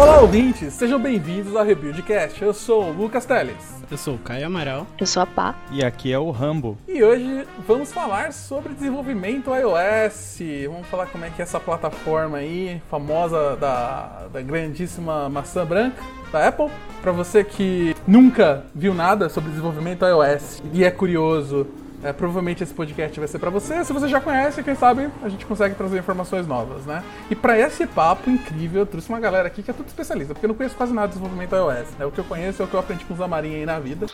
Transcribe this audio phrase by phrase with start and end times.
[0.00, 0.72] Olá, ouvintes!
[0.72, 2.40] Sejam bem-vindos ao Rebuildcast.
[2.40, 3.82] Eu sou o Lucas Teles.
[3.90, 4.86] Eu sou o Caio Amaral.
[4.98, 5.54] Eu sou a Pá.
[5.70, 6.78] E aqui é o Rambo.
[6.88, 10.38] E hoje vamos falar sobre desenvolvimento iOS.
[10.70, 16.02] Vamos falar como é que é essa plataforma aí, famosa da, da grandíssima maçã branca
[16.32, 16.70] da Apple.
[17.02, 21.66] Para você que nunca viu nada sobre desenvolvimento iOS e é curioso
[22.02, 23.84] é, provavelmente esse podcast vai ser para você.
[23.84, 27.02] Se você já conhece, quem sabe a gente consegue trazer informações novas, né?
[27.30, 30.46] E para esse papo incrível, eu trouxe uma galera aqui que é tudo especialista, porque
[30.46, 31.88] eu não conheço quase nada de desenvolvimento iOS.
[31.98, 32.06] Né?
[32.06, 34.06] O que eu conheço é o que eu aprendi com os Zamarin aí na vida.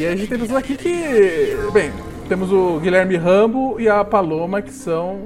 [0.00, 0.88] E a gente tem pessoas aqui que.
[1.74, 1.92] Bem,
[2.26, 5.20] temos o Guilherme Rambo e a Paloma, que são.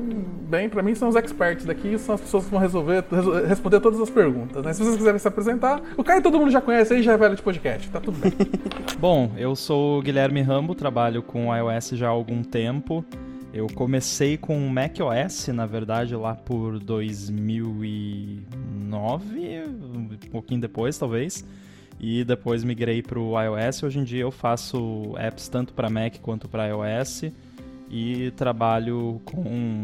[0.49, 3.05] Bem, para mim são os experts daqui, são as pessoas que vão resolver,
[3.47, 4.65] responder todas as perguntas.
[4.65, 4.73] Né?
[4.73, 7.37] Se vocês quiserem se apresentar, o Caio todo mundo já conhece aí, já é velho
[7.37, 8.33] de podcast, tá tudo bem.
[8.99, 13.05] Bom, eu sou o Guilherme Rambo, trabalho com iOS já há algum tempo.
[13.53, 19.63] Eu comecei com macOS, na verdade, lá por 2009,
[19.95, 21.45] um pouquinho depois, talvez
[22.05, 23.83] e depois migrei para o iOS.
[23.83, 27.25] Hoje em dia eu faço apps tanto para Mac quanto para iOS
[27.91, 29.81] e trabalho com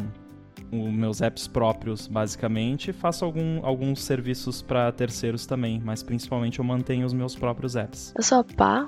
[0.70, 2.92] os meus apps próprios, basicamente.
[2.92, 8.12] Faço algum, alguns serviços para terceiros também, mas principalmente eu mantenho os meus próprios apps.
[8.14, 8.86] Eu sou a Pá,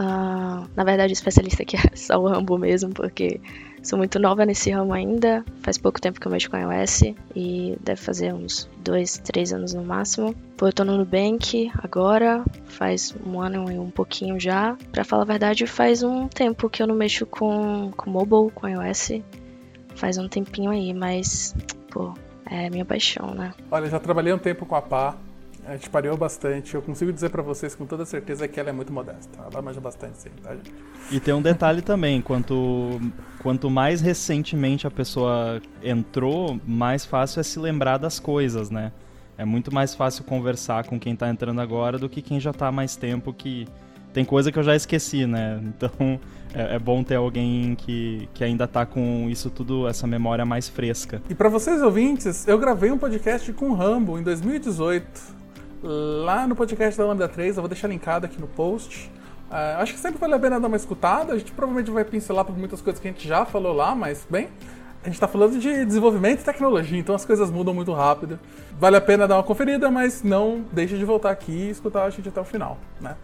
[0.00, 3.40] uh, na verdade especialista aqui é só o Rambo mesmo, porque
[3.86, 7.02] Sou muito nova nesse ramo ainda, faz pouco tempo que eu mexo com iOS
[7.36, 10.34] e deve fazer uns dois, três anos no máximo.
[10.56, 14.76] Pô, eu tô no Nubank agora, faz um ano e um pouquinho já.
[14.90, 18.66] Pra falar a verdade, faz um tempo que eu não mexo com, com mobile, com
[18.66, 19.20] iOS.
[19.94, 21.54] Faz um tempinho aí, mas,
[21.88, 22.12] pô,
[22.44, 23.54] é minha paixão, né?
[23.70, 25.16] Olha, já trabalhei um tempo com a Pá,
[25.66, 26.74] a gente pareou bastante.
[26.74, 29.38] Eu consigo dizer para vocês com toda certeza que ela é muito modesta.
[29.50, 30.72] Ela manja bastante, sim, tá, gente?
[31.10, 33.00] E tem um detalhe também: quanto,
[33.40, 38.92] quanto mais recentemente a pessoa entrou, mais fácil é se lembrar das coisas, né?
[39.36, 42.68] É muito mais fácil conversar com quem tá entrando agora do que quem já tá
[42.68, 43.66] há mais tempo que.
[44.12, 45.60] Tem coisa que eu já esqueci, né?
[45.62, 46.18] Então
[46.54, 50.70] é, é bom ter alguém que, que ainda tá com isso tudo, essa memória mais
[50.70, 51.20] fresca.
[51.28, 55.36] E para vocês ouvintes, eu gravei um podcast com o Rambo em 2018
[55.82, 59.10] lá no podcast da Lambda 3, eu vou deixar linkado aqui no post.
[59.50, 61.32] Uh, acho que sempre vale a pena dar uma escutada.
[61.32, 64.26] A gente provavelmente vai pincelar por muitas coisas que a gente já falou lá, mas
[64.28, 64.48] bem,
[65.02, 68.40] a gente está falando de desenvolvimento e tecnologia, então as coisas mudam muito rápido.
[68.78, 72.10] Vale a pena dar uma conferida, mas não deixe de voltar aqui e escutar a
[72.10, 73.16] gente até o final, né?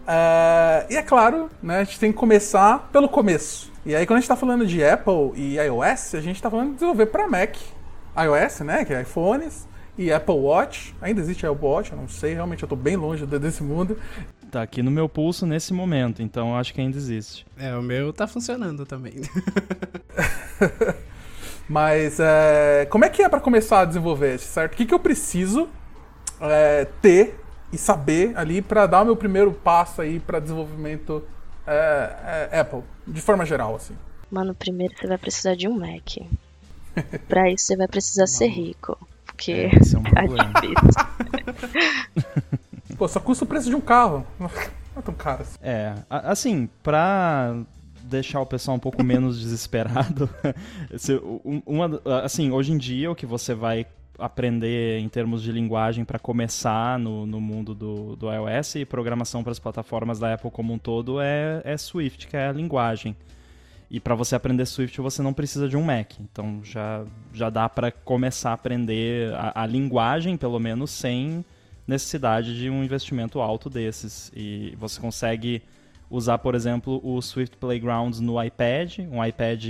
[0.00, 3.70] Uh, e é claro, né, a gente tem que começar pelo começo.
[3.84, 6.68] E aí, quando a gente está falando de Apple e iOS, a gente está falando
[6.68, 7.54] de desenvolver para Mac,
[8.16, 10.94] iOS, né, que é iPhones, e Apple Watch.
[11.00, 13.98] Ainda existe Apple Watch, eu não sei, realmente eu estou bem longe desse mundo.
[14.50, 17.46] Tá aqui no meu pulso nesse momento, então acho que ainda existe.
[17.56, 19.14] É, o meu tá funcionando também.
[21.68, 24.72] Mas é, como é que é para começar a desenvolver, certo?
[24.72, 25.68] O que, que eu preciso
[26.40, 27.38] é, ter
[27.72, 31.22] e saber ali para dar o meu primeiro passo aí para desenvolvimento
[31.64, 33.94] é, é, Apple, de forma geral, assim?
[34.28, 36.16] Mano, primeiro você vai precisar de um Mac.
[37.28, 38.98] para isso você vai precisar ser rico
[39.40, 40.20] porque é, esse é um tá
[40.60, 40.76] difícil.
[42.98, 44.26] Pô, só custa o preço de um carro.
[44.38, 44.50] Não
[44.94, 45.56] é tão caro assim.
[45.62, 47.56] É, assim, pra
[48.02, 50.28] deixar o pessoal um pouco menos desesperado,
[51.64, 53.86] uma, assim, hoje em dia o que você vai
[54.18, 59.42] aprender em termos de linguagem para começar no, no mundo do, do iOS e programação
[59.42, 63.16] para as plataformas da Apple como um todo é, é Swift, que é a linguagem.
[63.90, 66.12] E para você aprender Swift, você não precisa de um Mac.
[66.20, 71.44] Então já, já dá para começar a aprender a, a, linguagem, pelo menos, sem
[71.86, 74.30] necessidade de um investimento alto desses.
[74.34, 75.62] E você consegue
[76.08, 79.00] usar, por exemplo, o Swift Playgrounds no iPad.
[79.10, 79.64] Um iPad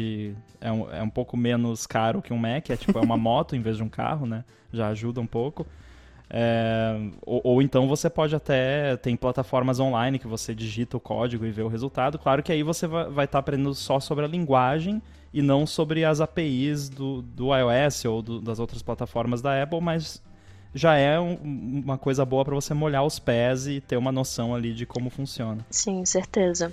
[0.61, 3.57] é um, é um pouco menos caro que um Mac, é tipo é uma moto
[3.57, 4.45] em vez de um carro, né?
[4.71, 5.67] Já ajuda um pouco.
[6.33, 6.97] É,
[7.27, 8.97] ou, ou, então você pode até.
[8.97, 12.19] Tem plataformas online que você digita o código e vê o resultado.
[12.19, 15.03] Claro que aí você vai estar tá aprendendo só sobre a linguagem
[15.35, 19.81] e não sobre as APIs do, do iOS ou do, das outras plataformas da Apple,
[19.81, 20.23] mas
[20.73, 24.55] já é um, uma coisa boa para você molhar os pés e ter uma noção
[24.55, 25.67] ali de como funciona.
[25.69, 26.73] Sim, certeza.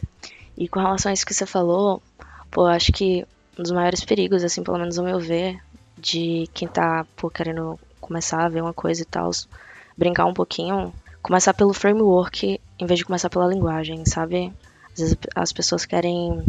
[0.56, 2.02] E com relação a isso que você falou,
[2.52, 3.26] pô, acho que
[3.58, 5.60] um dos maiores perigos, assim, pelo menos ao meu ver,
[5.98, 9.30] de quem tá pô, querendo começar a ver uma coisa e tal,
[9.98, 14.54] brincar um pouquinho, começar pelo framework em vez de começar pela linguagem, sabe?
[14.94, 16.44] Às vezes as pessoas querem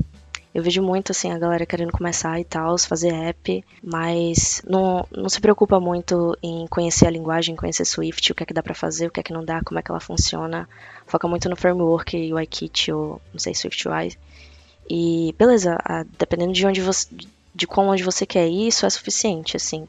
[0.55, 5.29] Eu vejo muito assim a galera querendo começar e tal, fazer app, mas não, não
[5.29, 8.75] se preocupa muito em conhecer a linguagem, conhecer Swift, o que é que dá para
[8.75, 10.69] fazer, o que é que não dá, como é que ela funciona.
[11.07, 14.17] Foca muito no framework, UIKit ou não sei, SwiftUI.
[14.89, 15.77] E beleza,
[16.19, 17.07] dependendo de onde você
[17.55, 19.87] de quão longe você quer ir, isso é suficiente, assim.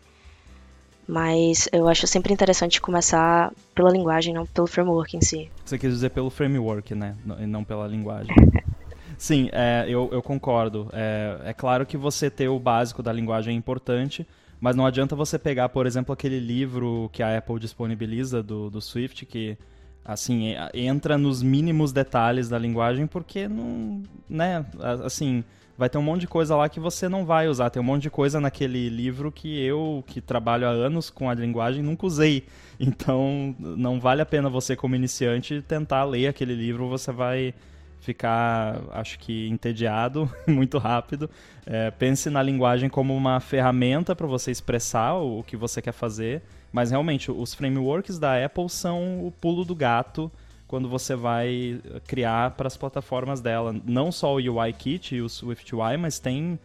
[1.09, 5.49] Mas eu acho sempre interessante começar pela linguagem, não pelo framework em si.
[5.65, 7.15] Você quis dizer pelo framework, né?
[7.39, 8.31] E não pela linguagem.
[9.17, 10.87] Sim, é, eu, eu, concordo.
[10.93, 14.23] É, é, claro que você ter o básico da linguagem é importante,
[14.61, 18.79] mas não adianta você pegar, por exemplo, aquele livro que a Apple disponibiliza do, do
[18.79, 19.57] Swift, que
[20.05, 24.63] assim entra nos mínimos detalhes da linguagem, porque não, né?
[25.03, 25.43] Assim,
[25.79, 27.69] vai ter um monte de coisa lá que você não vai usar.
[27.69, 31.33] Tem um monte de coisa naquele livro que eu, que trabalho há anos com a
[31.33, 32.43] linguagem, nunca usei.
[32.81, 36.87] Então, não vale a pena você, como iniciante, tentar ler aquele livro.
[36.87, 37.53] Você vai
[37.99, 41.29] ficar, acho que, entediado muito rápido.
[41.65, 45.91] É, pense na linguagem como uma ferramenta para você expressar o, o que você quer
[45.91, 46.41] fazer.
[46.71, 50.31] Mas realmente, os frameworks da Apple são o pulo do gato
[50.69, 53.75] quando você vai criar para as plataformas dela.
[53.83, 56.59] Não só o UIKit e o SwiftUI, mas tem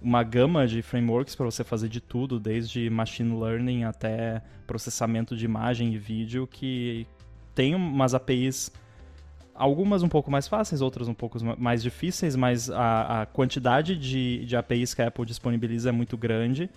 [0.00, 5.44] uma gama de frameworks para você fazer de tudo, desde machine learning até processamento de
[5.44, 7.06] imagem e vídeo, que
[7.54, 8.72] tem umas APIs,
[9.54, 14.42] algumas um pouco mais fáceis, outras um pouco mais difíceis, mas a, a quantidade de,
[14.46, 16.70] de APIs que a Apple disponibiliza é muito grande.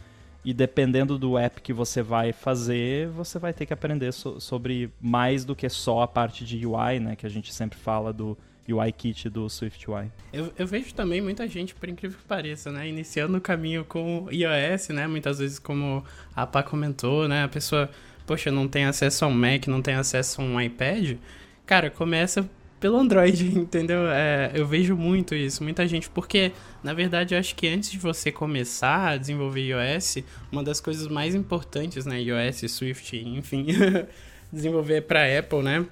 [0.45, 4.89] E dependendo do app que você vai fazer, você vai ter que aprender so sobre
[4.99, 7.15] mais do que só a parte de UI, né?
[7.15, 8.37] Que a gente sempre fala do
[8.67, 10.11] UI Kit do SwiftUI.
[10.31, 12.87] Eu, eu vejo também muita gente, por incrível que pareça, né?
[12.87, 15.07] Iniciando o caminho com iOS, né?
[15.07, 16.03] Muitas vezes, como
[16.35, 17.43] a Pá comentou, né?
[17.43, 17.89] A pessoa,
[18.25, 21.17] poxa, não tem acesso a um Mac, não tem acesso a um iPad.
[21.65, 22.49] Cara, começa
[22.83, 24.09] pelo Android, entendeu?
[24.09, 26.51] É, eu vejo muito isso, muita gente, porque
[26.83, 30.17] na verdade eu acho que antes de você começar a desenvolver iOS,
[30.51, 33.67] uma das coisas mais importantes, né, iOS, Swift, enfim,
[34.51, 35.85] desenvolver para Apple, né?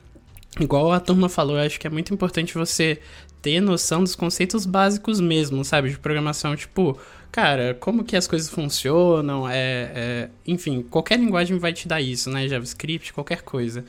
[0.59, 2.99] Igual a turma falou, eu acho que é muito importante você
[3.41, 6.99] ter noção dos conceitos básicos mesmo, sabe, de programação, tipo,
[7.31, 12.29] cara, como que as coisas funcionam, é, é enfim, qualquer linguagem vai te dar isso,
[12.29, 13.85] né, JavaScript, qualquer coisa.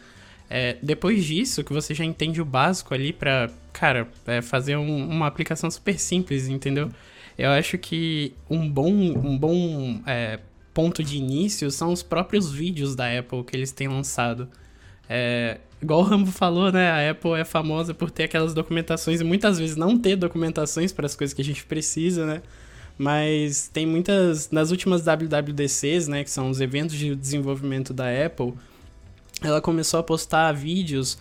[0.55, 5.09] É, depois disso, que você já entende o básico ali pra, cara, é, fazer um,
[5.09, 6.91] uma aplicação super simples, entendeu?
[7.39, 10.41] Eu acho que um bom, um bom é,
[10.75, 14.47] ponto de início são os próprios vídeos da Apple que eles têm lançado.
[15.09, 16.91] É, igual o Rambo falou, né?
[16.91, 21.07] A Apple é famosa por ter aquelas documentações e muitas vezes não ter documentações para
[21.07, 22.43] as coisas que a gente precisa, né?
[22.99, 24.51] Mas tem muitas.
[24.51, 26.23] Nas últimas WWDCs, né?
[26.23, 28.53] Que são os eventos de desenvolvimento da Apple,
[29.43, 31.19] ela começou a postar vídeos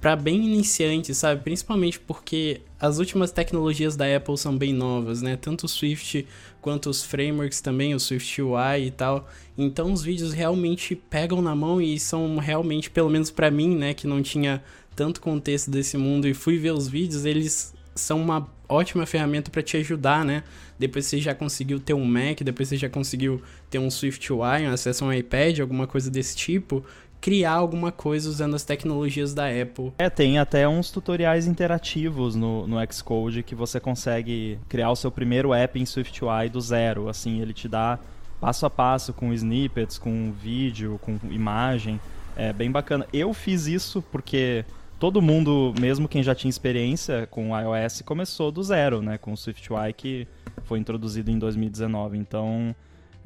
[0.00, 1.42] para bem iniciantes, sabe?
[1.42, 5.36] Principalmente porque as últimas tecnologias da Apple são bem novas, né?
[5.36, 6.26] Tanto o Swift
[6.60, 9.28] quanto os frameworks também, o Swift UI e tal.
[9.56, 13.94] Então os vídeos realmente pegam na mão e são realmente, pelo menos para mim, né,
[13.94, 14.62] que não tinha
[14.94, 19.62] tanto contexto desse mundo e fui ver os vídeos, eles são uma ótima ferramenta para
[19.62, 20.44] te ajudar, né?
[20.78, 24.66] Depois você já conseguiu ter um Mac, depois você já conseguiu ter um Swift UI,
[24.66, 26.84] um acesso a um iPad, alguma coisa desse tipo,
[27.20, 29.92] criar alguma coisa usando as tecnologias da Apple.
[29.98, 35.10] É, tem até uns tutoriais interativos no, no Xcode que você consegue criar o seu
[35.10, 37.08] primeiro app em SwiftUI do zero.
[37.08, 37.98] Assim, ele te dá
[38.40, 42.00] passo a passo com snippets, com vídeo, com imagem.
[42.36, 43.06] É bem bacana.
[43.12, 44.64] Eu fiz isso porque
[44.98, 49.18] todo mundo, mesmo quem já tinha experiência com iOS, começou do zero, né?
[49.18, 50.26] Com o SwiftUI que
[50.64, 52.16] foi introduzido em 2019.
[52.16, 52.74] Então,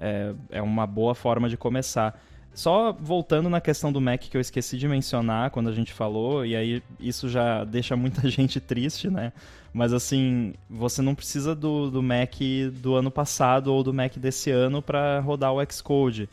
[0.01, 2.21] é, é uma boa forma de começar.
[2.55, 6.47] Só voltando na questão do Mac que eu esqueci de mencionar quando a gente falou,
[6.47, 9.33] e aí isso já deixa muita gente triste, né?
[9.73, 12.37] Mas assim, você não precisa do, do Mac
[12.75, 16.29] do ano passado ou do Mac desse ano para rodar o Xcode.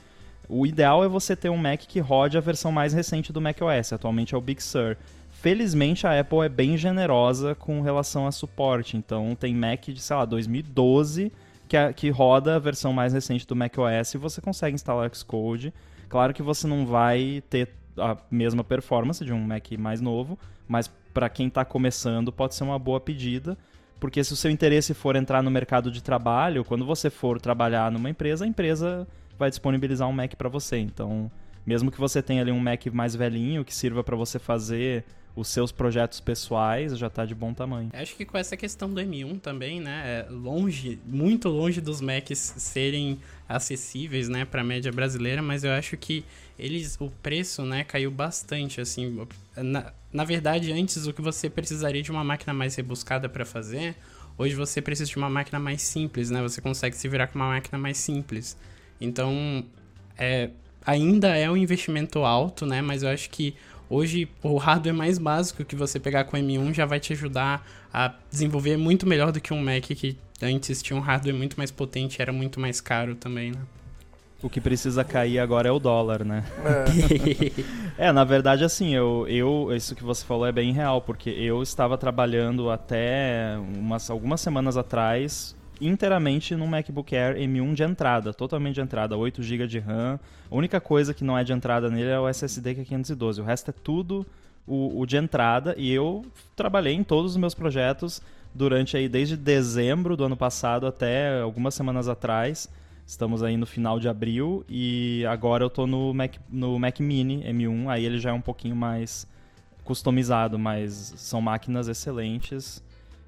[0.48, 3.94] O ideal é você ter um Mac que rode a versão mais recente do macOS,
[3.94, 4.98] atualmente é o Big Sur.
[5.32, 10.16] Felizmente a Apple é bem generosa com relação a suporte, então tem Mac de, sei
[10.16, 11.32] lá, 2012
[11.68, 15.16] que, é, que roda a versão mais recente do macOS e você consegue instalar o
[15.16, 15.74] Xcode
[16.12, 20.38] Claro que você não vai ter a mesma performance de um Mac mais novo,
[20.68, 23.58] mas para quem está começando pode ser uma boa pedida,
[23.98, 27.90] porque se o seu interesse for entrar no mercado de trabalho, quando você for trabalhar
[27.90, 29.08] numa empresa, a empresa
[29.40, 30.80] vai disponibilizar um Mac para você.
[30.80, 31.32] Então,
[31.66, 35.48] mesmo que você tenha ali um Mac mais velhinho que sirva para você fazer os
[35.48, 37.90] seus projetos pessoais já está de bom tamanho.
[37.94, 42.54] Acho que com essa questão do M1 também, né, é longe, muito longe dos Macs
[42.58, 46.26] serem acessíveis, né, para a média brasileira, mas eu acho que
[46.60, 52.02] eles, o preço, né, caiu bastante, assim, na, na verdade, antes o que você precisaria
[52.02, 53.96] de uma máquina mais rebuscada para fazer,
[54.38, 56.42] hoje você precisa de uma máquina mais simples, né?
[56.42, 58.58] Você consegue se virar com uma máquina mais simples.
[59.00, 59.66] Então,
[60.18, 60.50] é,
[60.86, 62.82] ainda é um investimento alto, né?
[62.82, 63.56] Mas eu acho que
[63.92, 67.68] hoje o hardware mais básico que você pegar com o M1 já vai te ajudar
[67.94, 71.70] a desenvolver muito melhor do que um Mac que antes tinha um hardware muito mais
[71.70, 73.60] potente e era muito mais caro também, né?
[74.42, 76.44] O que precisa cair agora é o dólar, né?
[77.98, 78.08] É.
[78.08, 81.62] é, na verdade, assim, eu, eu, isso que você falou é bem real, porque eu
[81.62, 88.76] estava trabalhando até umas, algumas semanas atrás inteiramente num MacBook Air M1 de entrada, totalmente
[88.76, 90.20] de entrada, 8 GB de RAM.
[90.50, 93.42] A única coisa que não é de entrada nele é o SSD que é 512.
[93.42, 94.26] O resto é tudo
[94.68, 96.24] o, o de entrada e eu
[96.56, 98.22] trabalhei em todos os meus projetos
[98.54, 102.70] durante aí desde dezembro do ano passado até algumas semanas atrás
[103.12, 107.44] Estamos aí no final de abril e agora eu tô no Mac, no Mac Mini
[107.44, 109.28] M1, aí ele já é um pouquinho mais
[109.84, 112.82] customizado, mas são máquinas excelentes.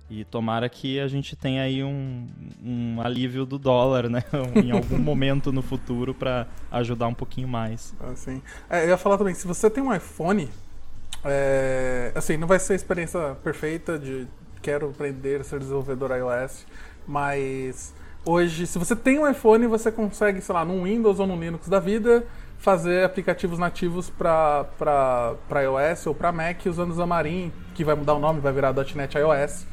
[0.09, 2.27] E tomara que a gente tenha aí um,
[2.63, 4.23] um alívio do dólar, né?
[4.63, 7.93] em algum momento no futuro para ajudar um pouquinho mais.
[7.99, 8.41] Assim.
[8.69, 10.49] É, eu ia falar também, se você tem um iPhone,
[11.23, 14.27] é, assim, não vai ser a experiência perfeita de
[14.61, 16.65] quero aprender a ser desenvolvedor iOS,
[17.07, 17.93] mas
[18.25, 21.67] Hoje, se você tem um iPhone, você consegue, sei lá, no Windows ou no Linux
[21.67, 22.25] da vida,
[22.57, 24.65] fazer aplicativos nativos para
[25.61, 29.65] iOS ou para Mac usando Xamarin, que vai mudar o nome, vai virar .NET iOS.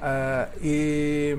[0.00, 1.38] Uh, e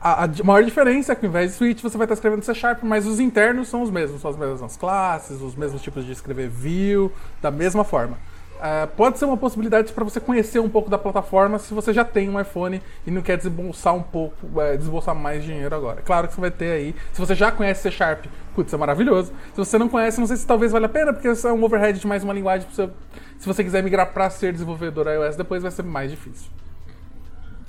[0.00, 2.54] a, a, maior diferença é que ao invés de Switch você vai estar escrevendo C
[2.54, 6.12] Sharp, mas os internos são os mesmos, são as mesmas classes, os mesmos tipos de
[6.12, 8.16] escrever view, da mesma forma.
[8.60, 12.04] Uh, pode ser uma possibilidade para você conhecer um pouco da plataforma se você já
[12.04, 16.02] tem um iPhone e não quer desembolsar um pouco, uh, desembolsar mais dinheiro agora.
[16.02, 16.94] Claro que você vai ter aí.
[17.12, 19.32] Se você já conhece C Sharp, putz, é maravilhoso.
[19.54, 21.64] Se você não conhece, não sei se talvez vale a pena, porque isso é um
[21.64, 22.68] overhead de mais uma linguagem.
[22.70, 22.90] Você,
[23.38, 26.50] se você quiser migrar para ser desenvolvedor iOS, depois vai ser mais difícil.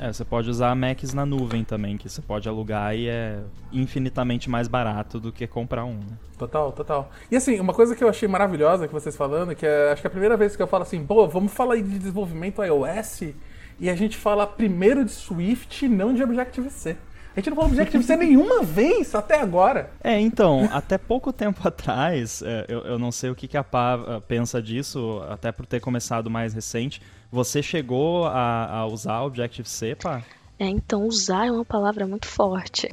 [0.01, 3.37] É, você pode usar Macs na nuvem também, que você pode alugar e é
[3.71, 5.93] infinitamente mais barato do que comprar um.
[5.93, 6.17] Né?
[6.39, 7.11] Total, total.
[7.29, 10.07] E assim, uma coisa que eu achei maravilhosa que vocês falando, que é, acho que
[10.07, 13.35] é a primeira vez que eu falo assim, pô, vamos falar de desenvolvimento iOS
[13.79, 16.97] e a gente fala primeiro de Swift, não de Objective-C.
[17.35, 19.89] A gente não falou Objective-C nenhuma vez até agora.
[20.03, 23.63] É, então, até pouco tempo atrás, é, eu, eu não sei o que, que a
[23.63, 27.01] Pá uh, pensa disso, até por ter começado mais recente.
[27.31, 30.21] Você chegou a, a usar Objective-C, Pá?
[30.59, 32.89] É, então, usar é uma palavra muito forte.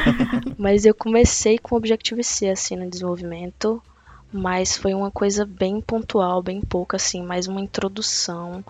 [0.56, 3.82] mas eu comecei com Objective-C, assim, no desenvolvimento.
[4.32, 8.64] Mas foi uma coisa bem pontual, bem pouca, assim, mais uma introdução.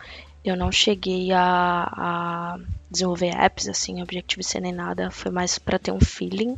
[0.45, 2.59] Eu não cheguei a, a
[2.91, 5.11] desenvolver apps assim, Objective-C nem nada.
[5.11, 6.57] Foi mais para ter um feeling.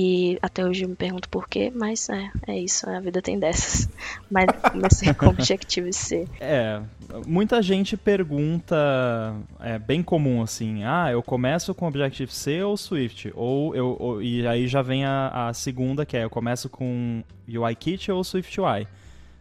[0.00, 3.36] E até hoje eu me pergunto por quê, mas é, é isso, a vida tem
[3.36, 3.88] dessas.
[4.30, 6.28] Mas comecei com Objective-C.
[6.40, 6.80] É,
[7.26, 13.32] muita gente pergunta, é bem comum assim, ah, eu começo com Objective-C ou Swift?
[13.34, 17.24] Ou eu, ou, e aí já vem a, a segunda, que é eu começo com
[17.48, 18.86] UIKit ou SwiftUI.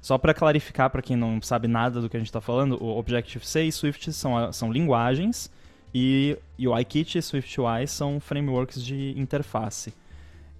[0.01, 2.97] Só para clarificar para quem não sabe nada do que a gente está falando, o
[2.97, 5.51] Objective-C e Swift são, são linguagens
[5.93, 9.93] e UIKit e SwiftUI são frameworks de interface.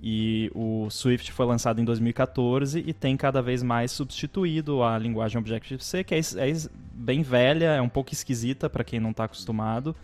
[0.02, 5.40] E o Swift foi lançado em 2014 e tem cada vez mais substituído a linguagem
[5.40, 6.54] Objective-C, que é, é,
[6.94, 9.96] bem velha, é um pouco esquisita para quem não está acostumado.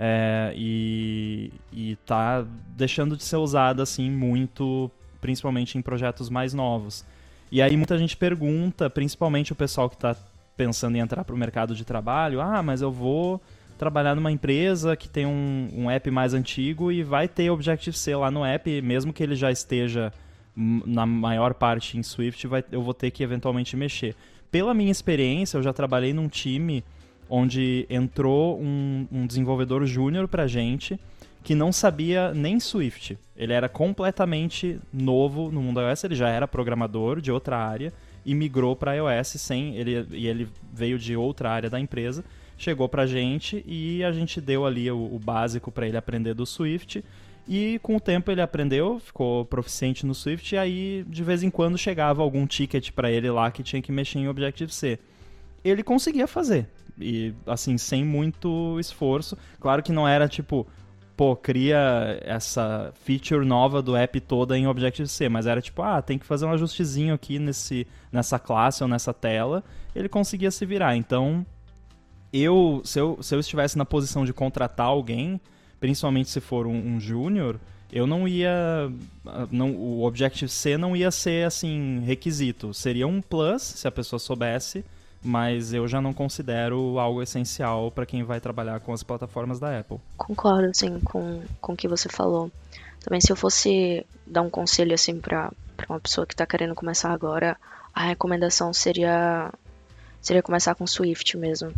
[0.00, 4.90] É, e, está deixando de ser usada assim muito,
[5.20, 7.04] principalmente em projetos mais novos.
[7.50, 10.16] E aí muita gente pergunta, principalmente o pessoal que está
[10.56, 13.40] pensando em entrar para o mercado de trabalho, ah, mas eu vou
[13.78, 18.30] trabalhar numa empresa que tem um, um app mais antigo e vai ter Objective-C lá
[18.30, 20.12] no app, mesmo que ele já esteja
[20.56, 24.16] na maior parte em Swift, vai, eu vou ter que eventualmente mexer.
[24.50, 26.82] Pela minha experiência, eu já trabalhei num time
[27.30, 30.98] onde entrou um, um desenvolvedor júnior pra gente
[31.48, 33.16] que não sabia nem Swift.
[33.34, 37.90] Ele era completamente novo no mundo iOS, ele já era programador de outra área
[38.22, 42.22] e migrou para iOS sem ele e ele veio de outra área da empresa,
[42.58, 46.44] chegou pra gente e a gente deu ali o, o básico para ele aprender do
[46.44, 47.02] Swift.
[47.48, 51.48] E com o tempo ele aprendeu, ficou proficiente no Swift, e aí de vez em
[51.48, 54.98] quando chegava algum ticket para ele lá que tinha que mexer em Objective-C.
[55.64, 56.68] Ele conseguia fazer,
[57.00, 59.34] e assim, sem muito esforço.
[59.58, 60.66] Claro que não era tipo,
[61.18, 66.16] pô, cria essa feature nova do app toda em Objective-C, mas era tipo, ah, tem
[66.16, 69.64] que fazer um ajustezinho aqui nesse, nessa classe ou nessa tela,
[69.96, 70.94] ele conseguia se virar.
[70.94, 71.44] Então,
[72.32, 75.40] eu se, eu, se eu estivesse na posição de contratar alguém,
[75.80, 77.58] principalmente se for um, um júnior,
[77.92, 78.88] eu não ia.
[79.50, 82.72] Não, o Objective-C não ia ser assim requisito.
[82.72, 84.84] Seria um plus se a pessoa soubesse
[85.22, 89.78] mas eu já não considero algo essencial para quem vai trabalhar com as plataformas da
[89.78, 89.98] Apple.
[90.16, 92.50] Concordo, sim, com, com o que você falou.
[93.00, 95.52] Também se eu fosse dar um conselho assim para
[95.88, 97.56] uma pessoa que está querendo começar agora,
[97.94, 99.52] a recomendação seria
[100.20, 101.72] seria começar com Swift mesmo.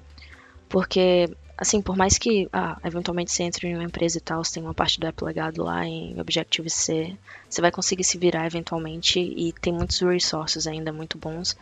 [0.68, 1.28] Porque,
[1.59, 4.62] assim, por mais que ah, eventualmente você entre em uma empresa e tal, você tem
[4.62, 7.16] uma parte do app legado lá em Objective-C,
[7.49, 11.56] você vai conseguir se virar eventualmente e tem muitos resources ainda muito bons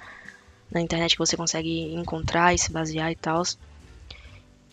[0.71, 3.43] na internet que você consegue encontrar e se basear e tal.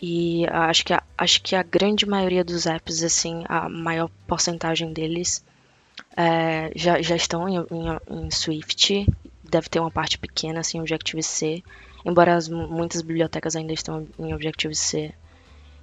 [0.01, 4.91] E acho que, a, acho que a grande maioria dos apps, assim, a maior porcentagem
[4.91, 5.43] deles
[6.17, 9.07] é, já, já estão em, em, em, Swift.
[9.43, 11.63] Deve ter uma parte pequena, assim, Objective-C.
[12.03, 15.13] Embora as, muitas bibliotecas ainda estão em Objective-C.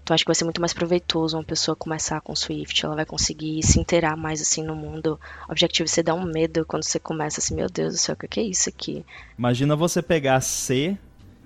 [0.02, 2.84] Então acho que vai ser muito mais proveitoso uma pessoa começar com Swift.
[2.84, 5.18] Ela vai conseguir se inteirar mais assim no mundo.
[5.48, 8.42] Objective-C dá um medo quando você começa assim, meu Deus do céu, o que é
[8.42, 9.04] isso aqui?
[9.38, 10.98] Imagina você pegar C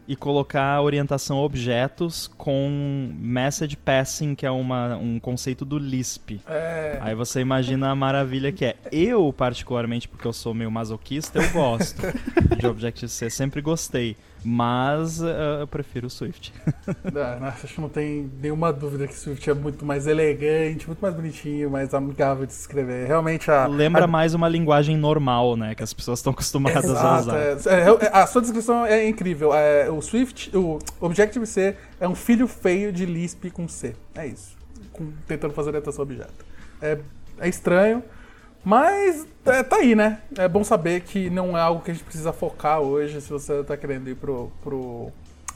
[0.09, 6.41] e colocar orientação a objetos com message passing, que é uma, um conceito do Lisp.
[6.47, 6.99] É...
[7.01, 8.77] Aí você imagina a maravilha que é.
[8.93, 12.01] Eu, particularmente, porque eu sou meio masoquista, eu gosto
[12.57, 14.17] de Objective-C, sempre gostei.
[14.49, 16.55] Mas uh, eu prefiro o Swift.
[17.13, 21.01] não, acho que não tem nenhuma dúvida que o Swift é muito mais elegante, muito
[21.01, 23.09] mais bonitinho, mais amigável de se escrever.
[23.09, 23.67] Realmente a.
[23.67, 24.07] Lembra a...
[24.07, 25.75] mais uma linguagem normal, né?
[25.75, 27.73] Que as pessoas estão acostumadas Exato, a usar.
[27.73, 29.53] É, é, a sua descrição é incrível.
[29.53, 33.97] É, o Swift, o Objective-C é um filho feio de Lisp com C.
[34.15, 34.57] É isso.
[34.93, 36.47] Com, tentando fazer orientação objeto.
[36.81, 36.99] É,
[37.41, 38.01] é estranho,
[38.67, 40.19] mas é, tá aí, né?
[40.37, 43.63] É bom saber que não é algo que a gente precisa focar hoje se você
[43.63, 45.13] tá querendo ir pro, pro,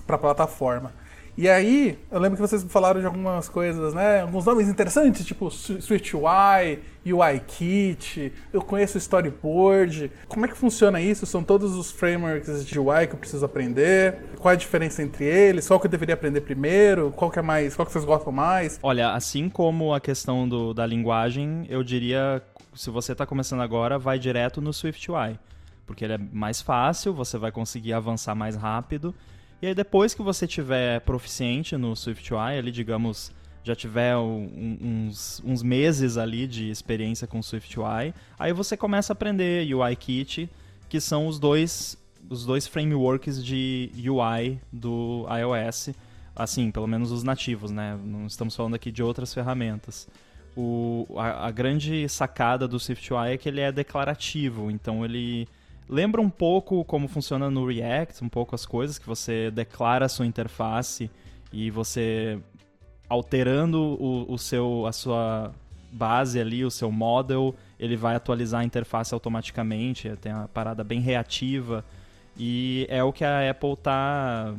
[0.06, 0.92] pra plataforma.
[1.36, 4.20] E aí, eu lembro que vocês falaram de algumas coisas, né?
[4.20, 10.12] Alguns nomes interessantes, tipo SwiftUI, UIKit, eu conheço Storyboard.
[10.28, 11.26] Como é que funciona isso?
[11.26, 14.18] São todos os frameworks de UI que eu preciso aprender?
[14.38, 15.66] Qual é a diferença entre eles?
[15.66, 17.10] Qual que eu deveria aprender primeiro?
[17.16, 17.74] Qual que é mais?
[17.74, 18.78] Qual que vocês gostam mais?
[18.82, 22.42] Olha, assim como a questão do, da linguagem, eu diria
[22.80, 25.38] se você está começando agora, vai direto no SwiftUI,
[25.86, 29.14] porque ele é mais fácil, você vai conseguir avançar mais rápido.
[29.60, 35.42] E aí depois que você tiver proficiente no SwiftUI, ali digamos, já tiver um, uns,
[35.44, 40.48] uns meses ali de experiência com SwiftUI, aí você começa a aprender UIKit,
[40.88, 41.98] que são os dois
[42.30, 45.90] os dois frameworks de UI do iOS,
[46.34, 47.98] assim, pelo menos os nativos, né?
[48.02, 50.08] Não estamos falando aqui de outras ferramentas
[50.56, 55.46] o, a, a, grande sacada do SwiftUI é que ele é declarativo, então ele
[55.88, 60.08] lembra um pouco como funciona no React, um pouco as coisas que você declara a
[60.08, 61.10] sua interface
[61.52, 62.38] e você
[63.08, 65.52] alterando o, o seu a sua
[65.92, 71.00] base ali, o seu model, ele vai atualizar a interface automaticamente, tem uma parada bem
[71.00, 71.84] reativa
[72.36, 74.54] e é o que a Apple está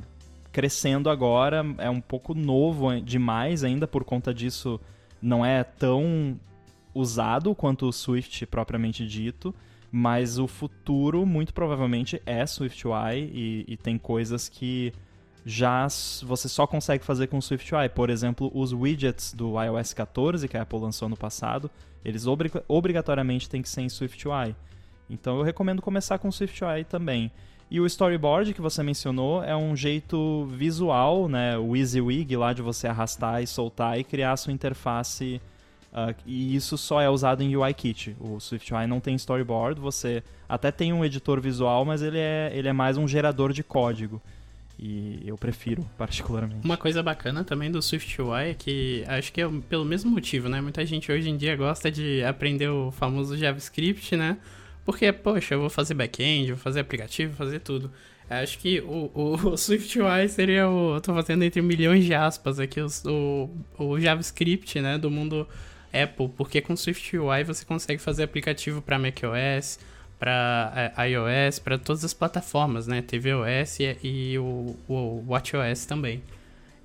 [0.52, 4.80] crescendo agora, é um pouco novo demais ainda por conta disso
[5.22, 6.40] não é tão
[6.94, 9.54] usado quanto o Swift propriamente dito,
[9.92, 14.94] mas o futuro muito provavelmente é SwiftUI e, e tem coisas que
[15.46, 15.88] já
[16.24, 17.90] você só consegue fazer com SwiftUI.
[17.90, 21.70] Por exemplo, os widgets do iOS 14 que a Apple lançou no passado,
[22.06, 24.56] eles obrig obrigatoriamente têm que ser em SwiftUI.
[25.10, 27.32] Então eu recomendo começar com SwiftUI também.
[27.72, 31.58] E o storyboard que você mencionou é um jeito visual, né?
[31.58, 35.40] O EasyWig lá de você arrastar e soltar e criar a sua interface.
[35.94, 38.18] Uh, e isso só é usado em UIKit.
[38.20, 42.68] O SwiftUI não tem storyboard, você até tem um editor visual, mas ele é, ele
[42.68, 44.22] é mais um gerador de código.
[44.78, 46.66] E eu prefiro, particularmente.
[46.66, 50.60] Uma coisa bacana também do SwiftUI é que acho que é pelo mesmo motivo, né?
[50.60, 54.38] Muita gente hoje em dia gosta de aprender o famoso JavaScript, né?
[54.86, 57.92] Porque, poxa, eu vou fazer back-end, vou fazer aplicativo, vou fazer tudo.
[58.30, 60.96] Acho que o, o, o SwiftUI seria o.
[60.96, 62.88] Eu tô fazendo entre milhões de aspas aqui o,
[63.78, 64.98] o, o JavaScript, né?
[64.98, 65.48] Do mundo
[65.94, 66.30] Apple.
[66.30, 69.80] Porque com SwiftUI você consegue fazer aplicativo para macOS,
[70.18, 73.02] para é, iOS, para todas as plataformas, né?
[73.02, 76.24] tvOS e, e o, o WatchOS também.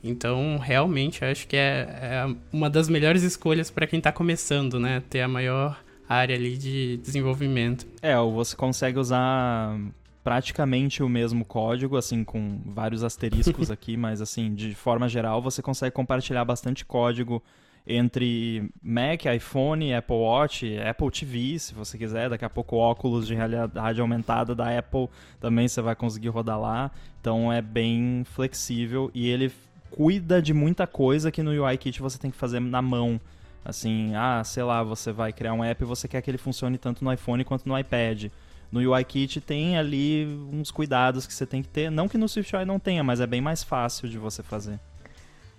[0.02, 5.02] Então, realmente, acho que é, é uma das melhores escolhas para quem está começando, né?
[5.08, 7.86] Ter a maior área ali de desenvolvimento.
[8.02, 9.78] É, você consegue usar
[10.22, 15.62] praticamente o mesmo código, assim, com vários asteriscos aqui, mas assim, de forma geral, você
[15.62, 17.42] consegue compartilhar bastante código
[17.86, 22.28] entre Mac, iPhone, Apple Watch, Apple TV, se você quiser.
[22.28, 25.08] Daqui a pouco óculos de realidade aumentada da Apple
[25.40, 26.90] também você vai conseguir rodar lá.
[27.20, 29.52] Então é bem flexível e ele
[29.90, 33.20] cuida de muita coisa que no UIKit você tem que fazer na mão.
[33.66, 36.78] Assim, ah, sei lá, você vai criar um app e você quer que ele funcione
[36.78, 38.26] tanto no iPhone quanto no iPad.
[38.70, 41.90] No UIKit tem ali uns cuidados que você tem que ter.
[41.90, 44.78] Não que no SwiftUI não tenha, mas é bem mais fácil de você fazer.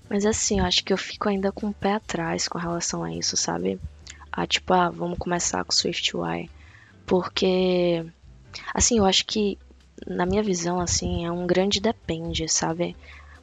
[0.10, 3.14] Mas assim, eu acho que eu fico ainda com o pé atrás com relação a
[3.14, 3.78] isso, sabe?
[4.32, 6.50] Ah, tipo, ah, vamos começar com SwiftUI.
[7.06, 8.06] Porque,
[8.74, 9.58] assim, eu acho que,
[10.06, 12.96] na minha visão, assim, é um grande depende, sabe?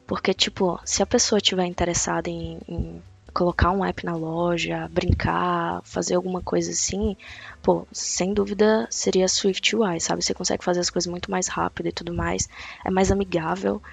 [0.07, 3.01] Porque, tipo, se a pessoa estiver interessada em, em
[3.35, 7.17] colocar um app na loja, brincar, fazer alguma coisa assim,
[7.61, 10.23] pô, sem dúvida seria Swift UI, sabe?
[10.23, 12.47] Você consegue fazer as coisas muito mais rápido e tudo mais,
[12.85, 13.83] é mais amigável.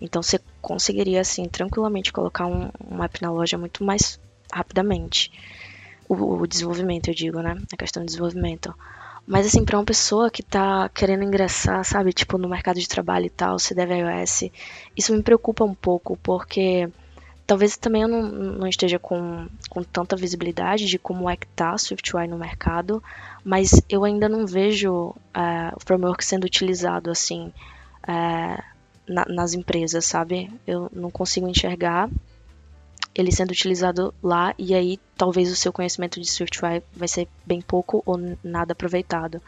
[0.00, 4.18] Então você conseguiria, assim, tranquilamente colocar um, um app na loja muito mais
[4.52, 5.30] rapidamente.
[6.08, 7.56] O, o desenvolvimento, eu digo, né?
[7.72, 8.74] A questão do desenvolvimento.
[9.24, 13.26] Mas assim, para uma pessoa que tá querendo ingressar, sabe, tipo, no mercado de trabalho
[13.26, 14.50] e tal, se deve iOS,
[14.96, 16.88] isso me preocupa um pouco, porque
[17.48, 21.72] Talvez também eu não, não esteja com, com tanta visibilidade de como é que tá
[21.78, 23.02] SwiftUI no mercado,
[23.42, 27.50] mas eu ainda não vejo uh, o framework sendo utilizado assim
[28.06, 28.62] uh,
[29.08, 30.52] na, nas empresas, sabe?
[30.66, 32.10] Eu não consigo enxergar
[33.14, 37.62] ele sendo utilizado lá e aí talvez o seu conhecimento de SwiftUI vai ser bem
[37.62, 39.40] pouco ou nada aproveitado.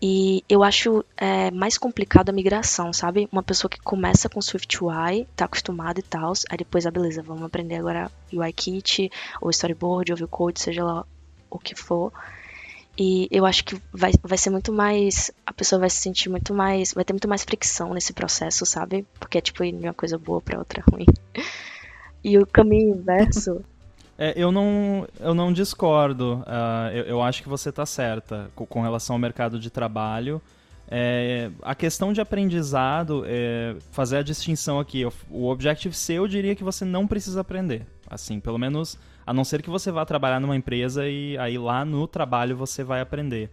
[0.00, 3.28] E eu acho é, mais complicado a migração, sabe?
[3.32, 7.44] Uma pessoa que começa com SwiftUI, tá acostumada e tal, aí depois, ah, beleza, vamos
[7.44, 11.06] aprender agora UIKit, ou Storyboard, ou Code, seja lá
[11.50, 12.12] o que for.
[12.98, 15.30] E eu acho que vai, vai ser muito mais.
[15.44, 16.94] A pessoa vai se sentir muito mais.
[16.94, 19.06] Vai ter muito mais fricção nesse processo, sabe?
[19.20, 21.06] Porque é tipo de uma coisa boa pra outra ruim.
[22.24, 23.64] E o caminho inverso
[24.18, 26.42] é, eu, não, eu não discordo.
[26.46, 30.40] Uh, eu, eu, acho que você está certa com, com, relação ao mercado de trabalho.
[30.88, 35.04] É, a questão de aprendizado, é, fazer a distinção aqui.
[35.30, 37.86] O Objective-C eu diria que você não precisa aprender.
[38.08, 41.84] Assim, pelo menos, a não ser que você vá trabalhar numa empresa e aí lá
[41.84, 43.50] no trabalho você vai aprender.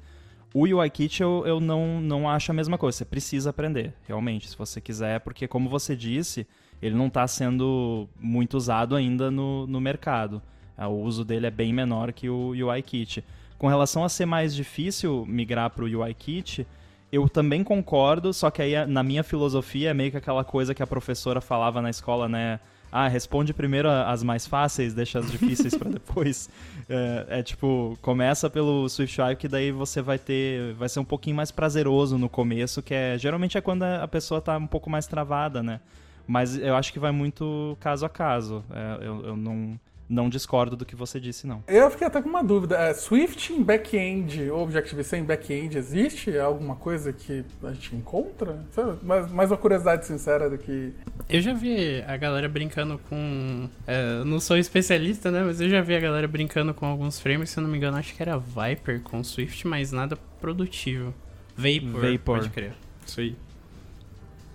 [0.53, 2.99] O UIKit eu, eu não, não acho a mesma coisa.
[2.99, 6.47] Você precisa aprender, realmente, se você quiser, porque como você disse,
[6.83, 10.41] ele não está sendo muito usado ainda no, no mercado.
[10.77, 13.23] É, o uso dele é bem menor que o UIKit.
[13.57, 16.67] Com relação a ser mais difícil migrar para o UIKit,
[17.09, 20.83] eu também concordo, só que aí na minha filosofia é meio que aquela coisa que
[20.83, 22.59] a professora falava na escola, né?
[22.91, 26.49] Ah, responde primeiro as mais fáceis, deixa as difíceis para depois.
[26.89, 30.73] É, é, tipo, começa pelo SwiftUI, que daí você vai ter.
[30.73, 33.17] Vai ser um pouquinho mais prazeroso no começo, que é.
[33.17, 35.79] Geralmente é quando a pessoa tá um pouco mais travada, né?
[36.25, 38.63] Mas eu acho que vai muito caso a caso.
[38.71, 39.79] É, eu, eu não
[40.13, 41.63] não discordo do que você disse, não.
[41.67, 42.77] Eu fiquei até com uma dúvida.
[42.77, 46.35] É, Swift em back-end ou Objective-C em back-end existe?
[46.35, 48.63] É alguma coisa que a gente encontra?
[49.01, 50.93] Mais, mais uma curiosidade sincera do que...
[51.29, 53.67] Eu já vi a galera brincando com...
[53.87, 55.43] É, não sou especialista, né?
[55.43, 57.49] Mas eu já vi a galera brincando com alguns frames.
[57.49, 61.13] Se eu não me engano, acho que era Viper com Swift, mas nada produtivo.
[61.55, 62.19] Vapor, Vapor.
[62.19, 62.73] pode crer.
[63.05, 63.35] Isso aí.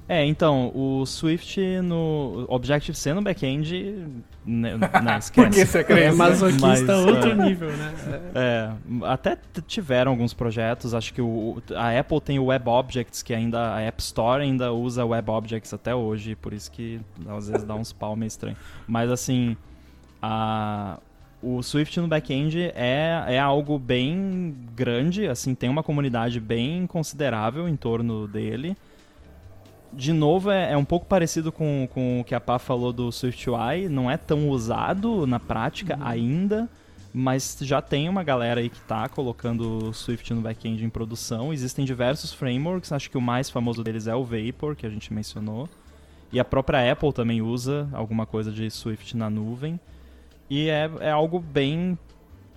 [0.08, 4.06] É, então, o Swift no Objective-C no back-end,
[4.46, 5.42] né, não, esquece.
[5.42, 7.94] Porque você é masoquista Mas, outro é, nível, né?
[8.34, 8.70] É,
[9.02, 13.74] até tiveram alguns projetos, acho que o, a Apple tem o Web Objects, que ainda,
[13.74, 17.74] a App Store ainda usa Web Objects até hoje, por isso que às vezes dá
[17.74, 18.56] uns pau meio estranho.
[18.86, 19.58] Mas assim,
[20.22, 20.98] a,
[21.42, 27.68] o Swift no back-end é, é algo bem grande, assim, tem uma comunidade bem considerável
[27.68, 28.74] em torno dele
[29.92, 33.10] de novo, é, é, um pouco parecido com, com o que a Pá falou do
[33.10, 33.88] SwiftUI.
[33.88, 36.06] Não é tão usado na prática uhum.
[36.06, 36.68] ainda,
[37.12, 41.52] mas já tem uma galera aí que está colocando o Swift no back-end em produção.
[41.52, 45.12] Existem diversos frameworks, acho que o mais famoso deles é o Vapor, que a gente
[45.12, 45.68] mencionou.
[46.30, 49.80] E a própria Apple também usa alguma coisa de Swift na nuvem.
[50.50, 51.98] E é, é algo bem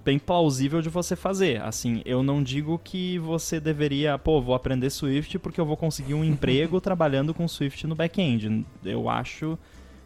[0.04, 1.62] bem plausível de você fazer.
[1.62, 6.14] Assim, eu não digo que você deveria, pô, vou aprender Swift porque eu vou conseguir
[6.14, 8.66] um emprego trabalhando com Swift no back-end.
[8.84, 9.58] Eu acho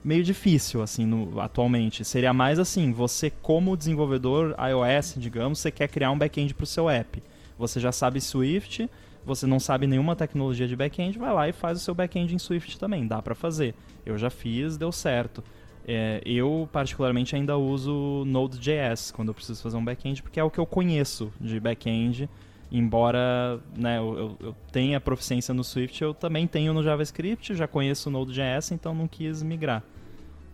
[0.03, 2.05] meio difícil, assim, no, atualmente.
[2.05, 6.67] Seria mais assim, você como desenvolvedor iOS, digamos, você quer criar um back-end para o
[6.67, 7.21] seu app.
[7.58, 8.89] Você já sabe Swift,
[9.25, 12.38] você não sabe nenhuma tecnologia de back-end, vai lá e faz o seu back-end em
[12.38, 13.73] Swift também, dá para fazer.
[14.05, 15.43] Eu já fiz, deu certo.
[15.88, 20.50] É, eu, particularmente, ainda uso Node.js quando eu preciso fazer um back-end, porque é o
[20.50, 22.28] que eu conheço de back-end.
[22.71, 28.10] Embora né, eu, eu, tenha proficiência no Swift, eu também tenho no JavaScript, já conheço
[28.10, 29.84] o Node.js, então não quis migrar.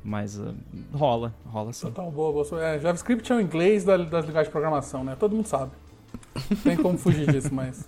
[0.04, 0.54] Mas uh,
[0.94, 1.88] rola, rola sim.
[1.88, 2.63] Então, boa, boa.
[2.63, 5.15] É, JavaScript é o inglês das linguagens de programação, né?
[5.17, 5.72] Todo mundo sabe.
[6.50, 7.88] Não tem como fugir disso, mas...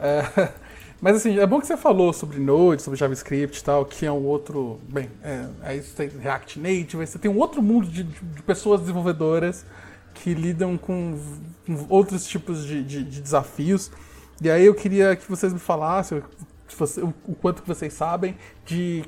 [0.00, 0.22] É,
[1.00, 4.12] Mas assim, é bom que você falou sobre Node, sobre JavaScript e tal, que é
[4.12, 4.80] um outro.
[4.88, 8.42] Bem, é, aí você tem React Native, aí você tem um outro mundo de, de
[8.42, 9.66] pessoas desenvolvedoras
[10.14, 11.18] que lidam com,
[11.66, 13.90] com outros tipos de, de, de, desafios.
[14.40, 19.04] E aí eu queria que vocês me falassem o, o quanto que vocês sabem de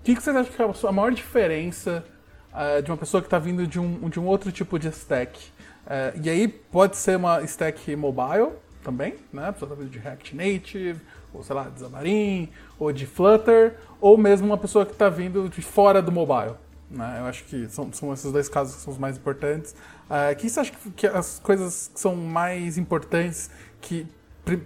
[0.00, 2.04] o que, que vocês acham que é a maior diferença
[2.52, 5.38] uh, de uma pessoa que está vindo de um, de um outro tipo de stack.
[5.84, 9.48] Uh, e aí pode ser uma stack mobile também, né?
[9.48, 11.00] A pessoa está vindo de React Native,
[11.36, 15.48] ou sei lá, de Xamarin, ou de Flutter, ou mesmo uma pessoa que está vindo
[15.48, 16.54] de fora do mobile.
[16.90, 17.16] Né?
[17.18, 19.74] Eu acho que são, são esses dois casos que são os mais importantes.
[20.08, 24.06] Uh, que você acha que, que as coisas que são mais importantes que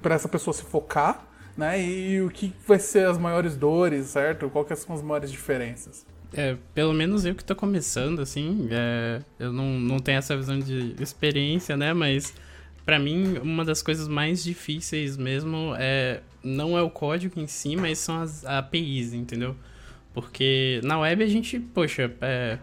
[0.03, 1.83] para essa pessoa se focar, né?
[1.83, 4.51] E o que vai ser as maiores dores, certo?
[4.51, 6.07] Quais são as maiores diferenças?
[6.33, 10.59] É, pelo menos eu que tô começando, assim, é, eu não, não tenho essa visão
[10.59, 11.93] de experiência, né?
[11.93, 12.33] Mas
[12.85, 17.77] para mim, uma das coisas mais difíceis mesmo é não é o código em si,
[17.77, 19.55] mas são as APIs, entendeu?
[20.13, 22.59] Porque na web a gente, poxa, é,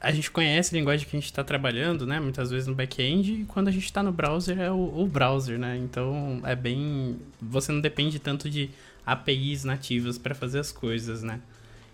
[0.00, 2.20] a gente conhece a linguagem que a gente está trabalhando, né?
[2.20, 5.58] Muitas vezes no back-end, e quando a gente está no browser é o, o, browser,
[5.58, 5.76] né?
[5.76, 7.18] Então é bem.
[7.40, 8.70] Você não depende tanto de
[9.04, 11.40] APIs nativas para fazer as coisas, né?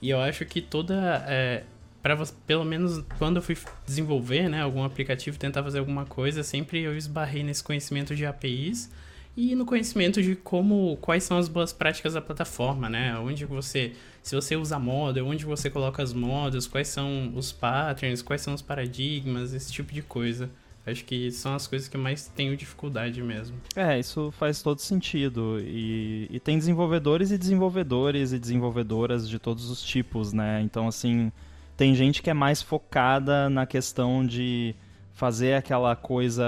[0.03, 1.25] E eu acho que toda.
[1.27, 1.65] É,
[2.05, 6.83] para pelo menos quando eu fui desenvolver, né, algum aplicativo, tentar fazer alguma coisa, sempre
[6.83, 8.91] eu esbarrei nesse conhecimento de APIs
[9.35, 13.19] e no conhecimento de como quais são as boas práticas da plataforma, né?
[13.19, 18.21] Onde você, se você usa model, onde você coloca as models, quais são os patterns,
[18.21, 20.51] quais são os paradigmas, esse tipo de coisa.
[20.87, 23.57] Acho que são as coisas que mais tenho dificuldade mesmo.
[23.75, 25.59] É, isso faz todo sentido.
[25.59, 30.61] E, e tem desenvolvedores e desenvolvedores e desenvolvedoras de todos os tipos, né?
[30.61, 31.33] Então, assim,
[31.77, 34.75] tem gente que é mais focada na questão de
[35.15, 36.45] fazer aquela coisa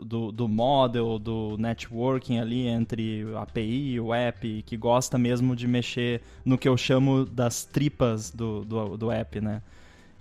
[0.00, 5.56] do, do model, do networking ali entre a API e o app, que gosta mesmo
[5.56, 9.60] de mexer no que eu chamo das tripas do, do, do app, né?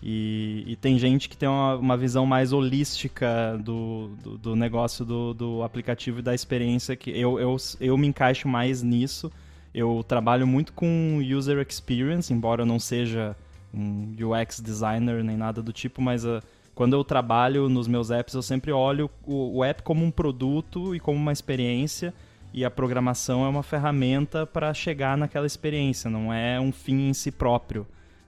[0.06, 5.06] E, e, tem gente que tem uma, uma visão mais holística do, do, do, negócio
[5.06, 9.32] do, do aplicativo e da experiência, que eu, eu, eu me encaixo mais nisso.
[9.74, 13.34] Eu trabalho muito com user experience, embora eu não seja
[13.74, 16.26] um UX designer nem nada do tipo, mas...
[16.26, 16.42] Uh,
[16.76, 20.96] quando eu trabalho nos meus apps, eu sempre olho o, o app como um produto
[20.96, 22.12] e como uma experiência
[22.54, 27.14] e a programação é uma ferramenta para chegar naquela experiência, não é um fim em
[27.14, 27.86] si próprio.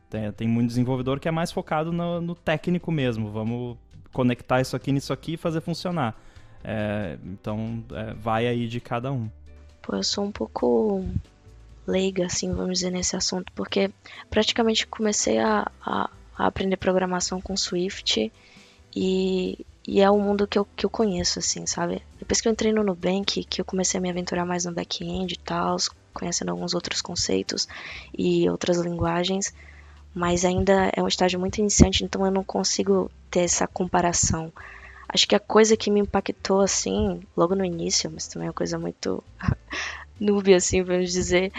[0.09, 3.77] Tem, tem muito desenvolvedor que é mais focado no, no, técnico mesmo, vamos
[4.11, 6.15] conectar isso aqui nisso aqui e fazer funcionar.
[6.63, 9.29] É, então, é, vai aí de cada um.
[9.83, 11.05] Pô, eu sou um pouco
[11.87, 13.91] leiga, assim, vamos dizer, nesse assunto, porque
[14.29, 18.31] praticamente comecei a, a a aprender programação com Swift
[18.95, 22.01] e, e é o mundo que eu, que eu conheço, assim, sabe?
[22.19, 25.33] Depois que eu entrei no Nubank, que eu comecei a me aventurar mais no back-end
[25.33, 25.77] e tal,
[26.13, 27.67] conhecendo alguns outros conceitos
[28.17, 29.53] e outras linguagens,
[30.13, 34.51] mas ainda é um estágio muito iniciante, então eu não consigo ter essa comparação.
[35.07, 38.55] Acho que a coisa que me impactou, assim, logo no início, mas também é uma
[38.55, 39.23] coisa muito
[40.19, 41.51] noob, assim, vamos dizer,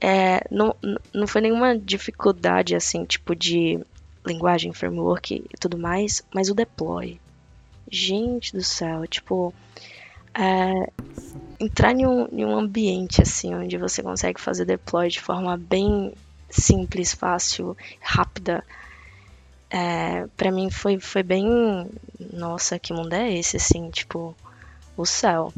[0.00, 0.74] é, não,
[1.14, 3.78] não foi nenhuma dificuldade, assim, tipo de
[4.26, 7.20] linguagem, framework e tudo mais, mas o deploy.
[7.90, 9.54] Gente do céu, tipo.
[10.34, 10.90] É,
[11.60, 16.14] entrar em um, em um ambiente assim, onde você consegue fazer deploy de forma bem
[16.50, 18.64] simples, fácil, rápida.
[19.70, 21.46] É, para mim foi, foi bem.
[22.32, 23.56] Nossa, que mundo é esse?
[23.56, 24.36] Assim, tipo,
[24.96, 25.52] o céu.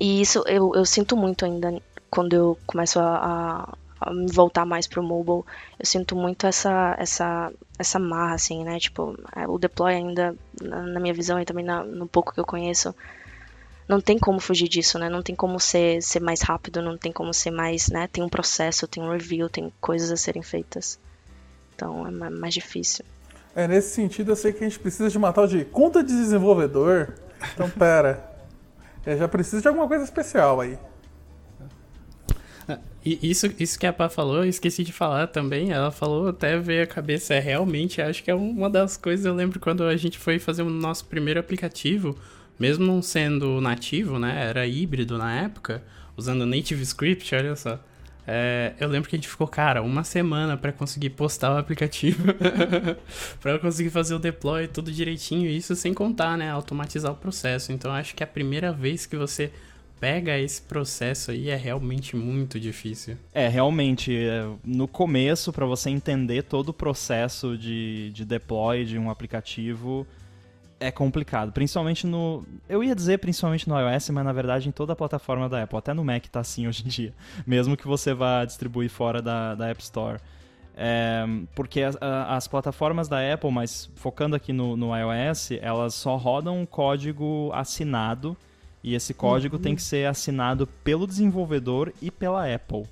[0.00, 1.80] E isso eu, eu sinto muito ainda
[2.10, 3.76] quando eu começo a,
[4.12, 5.44] me voltar mais pro mobile,
[5.78, 8.78] eu sinto muito essa essa essa marra assim, né?
[8.78, 12.40] Tipo, é, o deploy ainda na, na minha visão e também na, no pouco que
[12.40, 12.94] eu conheço,
[13.88, 15.08] não tem como fugir disso, né?
[15.08, 18.06] Não tem como ser ser mais rápido, não tem como ser mais, né?
[18.06, 20.98] Tem um processo, tem um review, tem coisas a serem feitas.
[21.74, 23.04] Então é mais difícil.
[23.54, 26.14] É, nesse sentido, eu sei que a gente precisa de uma tal de conta de
[26.14, 27.14] desenvolvedor.
[27.54, 28.37] Então, pera.
[29.08, 30.78] Eu já preciso de alguma coisa especial aí.
[33.02, 35.72] Isso, isso que a Pá falou, eu esqueci de falar também.
[35.72, 39.24] Ela falou, até veio a cabeça, é realmente, acho que é uma das coisas.
[39.24, 42.18] Eu lembro quando a gente foi fazer o nosso primeiro aplicativo,
[42.60, 44.46] mesmo não sendo nativo, né?
[44.46, 45.82] Era híbrido na época,
[46.14, 47.80] usando Native Script, olha só.
[48.30, 52.24] É, eu lembro que a gente ficou, cara, uma semana para conseguir postar o aplicativo,
[53.40, 57.72] para conseguir fazer o deploy tudo direitinho, isso sem contar, né, automatizar o processo.
[57.72, 59.50] Então acho que é a primeira vez que você
[59.98, 63.16] pega esse processo aí é realmente muito difícil.
[63.32, 68.98] É, realmente, é, no começo, para você entender todo o processo de, de deploy de
[68.98, 70.06] um aplicativo,
[70.80, 71.52] é complicado.
[71.52, 72.44] Principalmente no.
[72.68, 75.78] Eu ia dizer principalmente no iOS, mas na verdade em toda a plataforma da Apple.
[75.78, 77.14] Até no Mac tá assim hoje em dia.
[77.46, 80.18] Mesmo que você vá distribuir fora da, da App Store.
[80.80, 81.24] É,
[81.56, 86.64] porque as, as, plataformas da Apple, mas focando aqui no, no iOS, elas só rodam
[86.64, 88.36] código assinado
[88.84, 89.62] E esse código Uhum.
[89.62, 92.84] tem que ser assinado pelo desenvolvedor e pela Apple.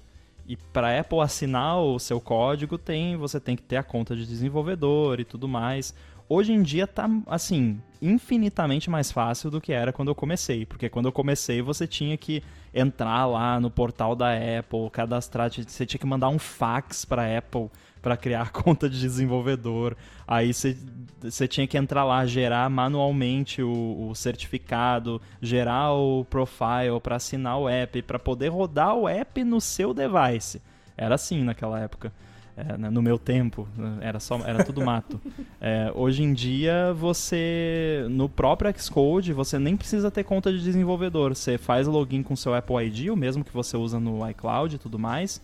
[0.48, 4.26] E para Apple assinar o seu código, tem, você tem que ter a conta de
[4.26, 5.94] desenvolvedor e tudo mais.
[6.28, 10.66] Hoje em dia tá, assim, infinitamente mais fácil do que era quando eu comecei.
[10.66, 12.42] Porque quando eu comecei, você tinha que
[12.74, 17.70] entrar lá no portal da Apple, cadastrar, você tinha que mandar um fax para Apple
[18.02, 19.96] para criar conta de desenvolvedor.
[20.26, 20.76] Aí você,
[21.20, 27.58] você tinha que entrar lá, gerar manualmente o, o certificado, gerar o profile para assinar
[27.58, 30.60] o app, para poder rodar o app no seu device.
[30.96, 32.12] Era assim naquela época.
[32.56, 33.68] É, né, no meu tempo,
[34.00, 35.20] era só era tudo mato.
[35.60, 41.34] É, hoje em dia, você no próprio Xcode, você nem precisa ter conta de desenvolvedor.
[41.34, 44.78] Você faz login com seu Apple ID, o mesmo que você usa no iCloud e
[44.78, 45.42] tudo mais,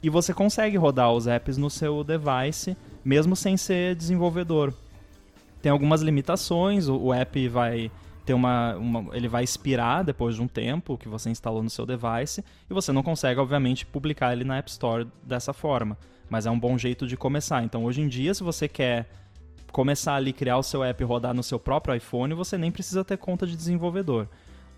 [0.00, 4.72] e você consegue rodar os apps no seu device, mesmo sem ser desenvolvedor.
[5.60, 7.90] Tem algumas limitações, o, o app vai
[8.24, 11.84] ter uma, uma, ele vai expirar depois de um tempo que você instalou no seu
[11.84, 15.98] device e você não consegue, obviamente, publicar ele na App Store dessa forma.
[16.32, 17.62] Mas é um bom jeito de começar.
[17.62, 19.06] Então, hoje em dia, se você quer
[19.70, 23.04] começar ali criar o seu app e rodar no seu próprio iPhone, você nem precisa
[23.04, 24.26] ter conta de desenvolvedor.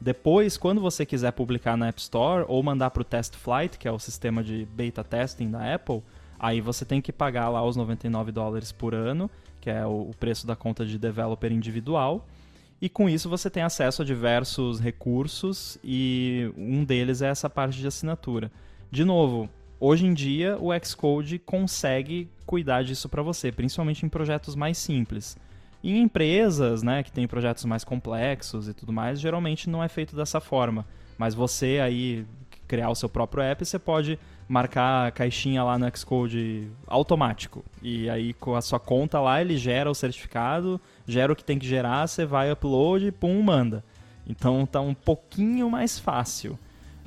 [0.01, 3.87] Depois, quando você quiser publicar na App Store ou mandar para o Test Flight, que
[3.87, 6.03] é o sistema de beta testing da Apple,
[6.40, 10.49] aí você tem que pagar lá os 99 dólares por ano, que é o preço
[10.49, 12.27] da conta de developer individual.
[12.83, 17.79] E com isso você tem acesso a diversos recursos e um deles é essa parte
[17.79, 18.51] de assinatura.
[18.90, 19.49] De novo,
[19.85, 25.37] hoje em dia o Xcode consegue cuidar disso para você, principalmente em projetos mais simples.
[25.83, 30.16] Em empresas, né, que tem projetos mais complexos e tudo mais, geralmente não é feito
[30.16, 30.87] dessa forma.
[31.18, 32.25] Mas você aí
[32.66, 34.18] criar o seu próprio app, você pode
[34.49, 37.62] marcar a caixinha lá no Xcode automático.
[37.83, 41.59] E aí com a sua conta lá, ele gera o certificado, gera o que tem
[41.59, 43.85] que gerar, você vai upload pum, manda.
[44.27, 46.59] Então tá um pouquinho mais fácil.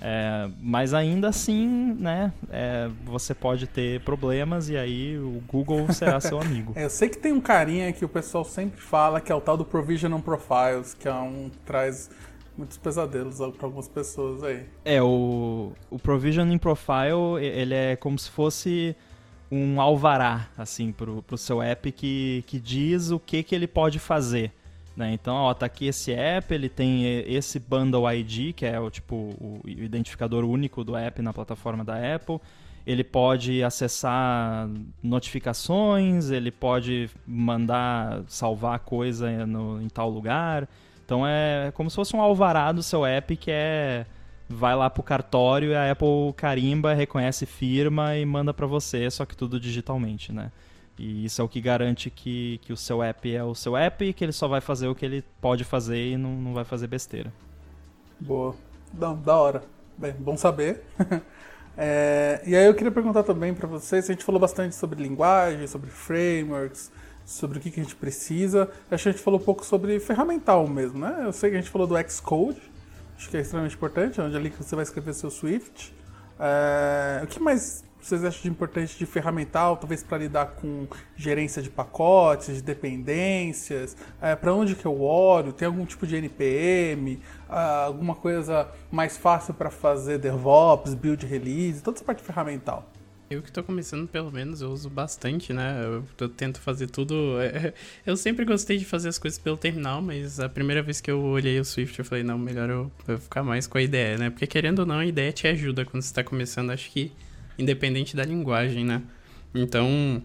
[0.02, 6.20] É, mas ainda assim, né, é, você pode ter problemas e aí o Google será
[6.20, 6.74] seu amigo.
[6.78, 9.42] É, eu sei que tem um carinha que o pessoal sempre fala que é o
[9.42, 12.10] tal do Provision Profiles, que é um que traz
[12.58, 14.66] muitos pesadelos para algumas pessoas aí.
[14.84, 18.96] É, o, o Provisioning Profile, ele é como se fosse
[19.52, 24.00] um alvará, assim, pro, pro seu app que, que diz o que, que ele pode
[24.00, 24.52] fazer.
[24.98, 25.14] Né?
[25.14, 29.16] Então, ó, tá aqui esse app, ele tem esse Bundle ID, que é o tipo
[29.40, 32.40] o identificador único do app na plataforma da Apple.
[32.86, 34.68] Ele pode acessar
[35.04, 40.68] notificações, ele pode mandar salvar coisa no, em tal lugar.
[41.06, 44.04] Então é como se fosse um alvará do seu app que é
[44.50, 49.26] vai lá pro cartório e a Apple carimba, reconhece firma e manda para você, só
[49.26, 50.52] que tudo digitalmente, né?
[50.98, 54.04] E isso é o que garante que, que o seu app é o seu app
[54.04, 56.64] e que ele só vai fazer o que ele pode fazer e não, não vai
[56.64, 57.32] fazer besteira.
[58.20, 58.56] Boa.
[58.94, 59.64] Não, da hora.
[59.98, 60.84] Bem, bom saber.
[61.78, 65.68] é, e aí eu queria perguntar também para vocês, a gente falou bastante sobre linguagem,
[65.68, 66.92] sobre frameworks,
[67.26, 68.72] sobre o que, que a gente precisa.
[68.90, 71.24] Acho que a gente falou um pouco sobre ferramental mesmo, né?
[71.26, 72.62] Eu sei que a gente falou do Xcode,
[73.18, 75.94] acho que é extremamente importante, onde ali que você vai escrever seu Swift.
[76.40, 81.62] É, o que mais vocês acham de importante de ferramental, talvez para lidar com gerência
[81.62, 83.98] de pacotes, de dependências?
[84.22, 85.52] É, para onde que eu olho?
[85.52, 87.20] Tem algum tipo de NPM?
[87.50, 92.90] Ah, alguma coisa mais fácil para fazer DevOps, build release, toda essa parte ferramental?
[93.30, 95.84] Eu que tô começando, pelo menos, eu uso bastante, né?
[95.84, 97.42] Eu, eu tento fazer tudo.
[97.42, 97.74] é,
[98.06, 101.22] Eu sempre gostei de fazer as coisas pelo terminal, mas a primeira vez que eu
[101.22, 104.30] olhei o Swift, eu falei, não, melhor eu, eu ficar mais com a ideia, né?
[104.30, 107.12] Porque querendo ou não, a ideia te ajuda quando você tá começando, acho que
[107.58, 109.02] independente da linguagem, né?
[109.56, 110.22] Então,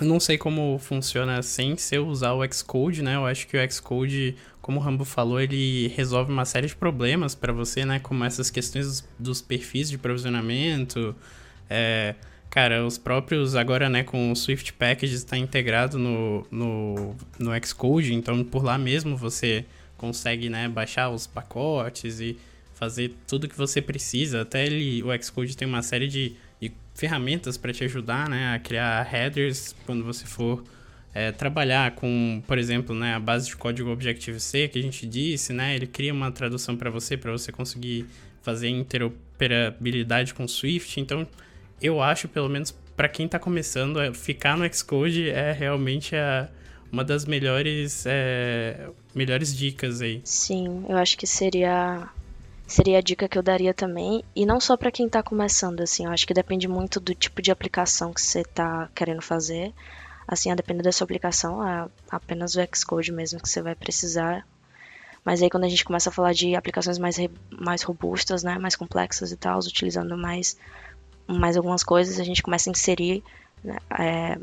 [0.00, 3.16] eu não sei como funciona sem ser usar o Xcode, né?
[3.16, 7.34] Eu acho que o Xcode, como o Rambo falou, ele resolve uma série de problemas
[7.34, 7.98] para você, né?
[7.98, 11.14] Como essas questões dos, perfis de provisionamento,
[11.68, 12.14] é,
[12.50, 18.12] Cara, os próprios, agora, né, com o Swift Package está integrado no, no, no Xcode,
[18.12, 19.64] então por lá mesmo você
[19.96, 22.36] consegue, né, baixar os pacotes e
[22.74, 24.40] fazer tudo que você precisa.
[24.40, 26.34] Até ele, o Xcode tem uma série de
[26.94, 30.62] ferramentas para te ajudar, né, a criar headers quando você for
[31.14, 35.52] é, trabalhar com, por exemplo, né, a base de código Objective-C que a gente disse,
[35.52, 38.06] né, ele cria uma tradução para você, para você conseguir
[38.42, 41.26] fazer interoperabilidade com Swift, então
[41.80, 46.48] eu acho, pelo menos para quem tá começando, ficar no Xcode é realmente a,
[46.92, 50.20] uma das melhores, é, melhores dicas aí.
[50.22, 52.10] Sim, eu acho que seria
[52.70, 56.04] seria a dica que eu daria também, e não só para quem tá começando, assim,
[56.04, 59.74] eu acho que depende muito do tipo de aplicação que você tá querendo fazer.
[60.26, 64.46] Assim, a depender da sua aplicação, é apenas o Xcode mesmo que você vai precisar.
[65.24, 67.16] Mas aí quando a gente começa a falar de aplicações mais,
[67.50, 70.56] mais robustas, né, mais complexas e tal, utilizando mais,
[71.26, 73.24] mais algumas coisas, a gente começa a inserir
[73.64, 74.38] né, é,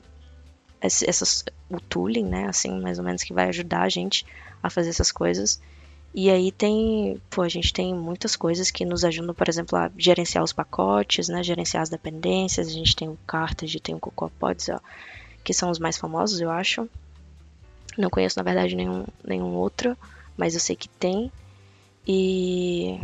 [0.82, 4.25] essas, o tooling, né, assim, mais ou menos, que vai ajudar a gente
[4.61, 5.61] a fazer essas coisas.
[6.14, 9.91] E aí tem, pô, a gente tem muitas coisas que nos ajudam, por exemplo, a
[9.97, 12.68] gerenciar os pacotes, né, gerenciar as dependências.
[12.68, 14.80] A gente tem o Carthage, tem o CocoaPods, ó,
[15.43, 16.89] que são os mais famosos, eu acho.
[17.97, 19.97] Não conheço, na verdade, nenhum, nenhum outro,
[20.36, 21.32] mas eu sei que tem.
[22.08, 22.99] E,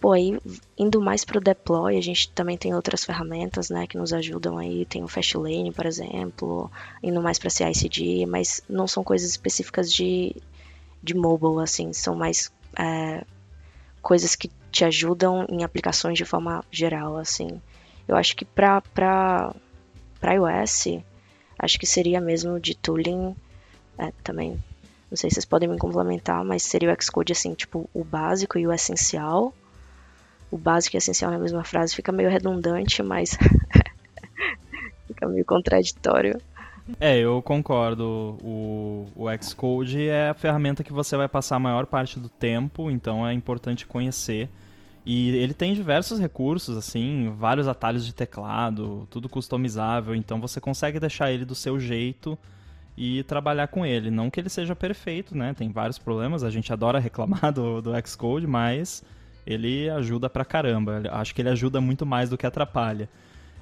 [0.00, 0.38] pô, aí
[0.78, 4.84] indo mais pro deploy, a gente também tem outras ferramentas, né, que nos ajudam aí.
[4.84, 6.70] Tem o Fastlane, por exemplo,
[7.02, 10.36] indo mais para CI/CD, mas não são coisas específicas de
[11.04, 13.24] de mobile, assim, são mais é,
[14.00, 17.60] coisas que te ajudam em aplicações de forma geral, assim.
[18.08, 18.82] Eu acho que para
[20.22, 21.02] iOS,
[21.58, 23.36] acho que seria mesmo de tooling
[23.98, 24.58] é, também.
[25.10, 28.58] Não sei se vocês podem me complementar, mas seria o Xcode assim, tipo, o básico
[28.58, 29.54] e o essencial.
[30.50, 33.38] O básico e o essencial na mesma frase fica meio redundante, mas
[35.06, 36.40] fica meio contraditório.
[37.00, 38.38] É, eu concordo.
[38.42, 42.90] O, o Xcode é a ferramenta que você vai passar a maior parte do tempo,
[42.90, 44.50] então é importante conhecer.
[45.06, 50.98] E ele tem diversos recursos, assim, vários atalhos de teclado, tudo customizável, então você consegue
[50.98, 52.38] deixar ele do seu jeito
[52.96, 54.10] e trabalhar com ele.
[54.10, 55.52] Não que ele seja perfeito, né?
[55.52, 59.04] Tem vários problemas, a gente adora reclamar do, do Xcode, mas
[59.46, 61.02] ele ajuda pra caramba.
[61.12, 63.08] Acho que ele ajuda muito mais do que atrapalha.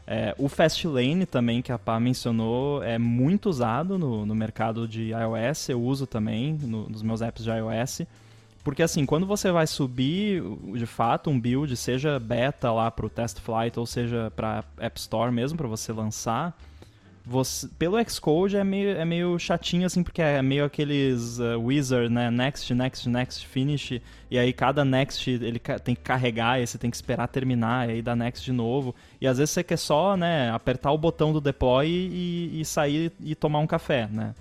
[0.07, 5.11] É, o Fastlane também, que a Pá mencionou, é muito usado no, no mercado de
[5.11, 5.69] iOS.
[5.69, 8.03] Eu uso também no, nos meus apps de iOS.
[8.65, 10.43] Porque assim, quando você vai subir
[10.75, 14.99] de fato um build, seja beta lá para o Test Flight ou seja para App
[15.01, 16.57] Store mesmo, para você lançar,
[17.25, 22.13] você, pelo Xcode é meio, é meio chatinho, assim, porque é meio aqueles uh, wizard,
[22.13, 22.31] né?
[22.31, 24.01] Next, next, next, finish.
[24.31, 27.93] E aí cada next ele tem que carregar, e você tem que esperar terminar, e
[27.93, 28.95] aí dá next de novo.
[29.21, 33.13] E às vezes você quer só, né, apertar o botão do deploy e, e sair
[33.21, 34.35] e tomar um café, né?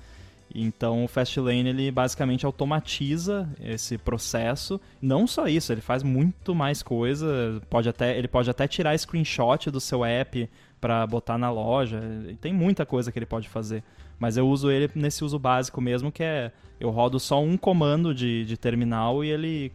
[0.53, 4.81] Então o Fastlane ele basicamente automatiza esse processo.
[5.01, 7.61] Não só isso, ele faz muito mais coisa.
[7.69, 10.49] Pode até, ele pode até tirar screenshot do seu app
[10.81, 12.01] para botar na loja.
[12.41, 13.83] Tem muita coisa que ele pode fazer.
[14.19, 18.13] Mas eu uso ele nesse uso básico mesmo, que é eu rodo só um comando
[18.13, 19.71] de, de terminal e ele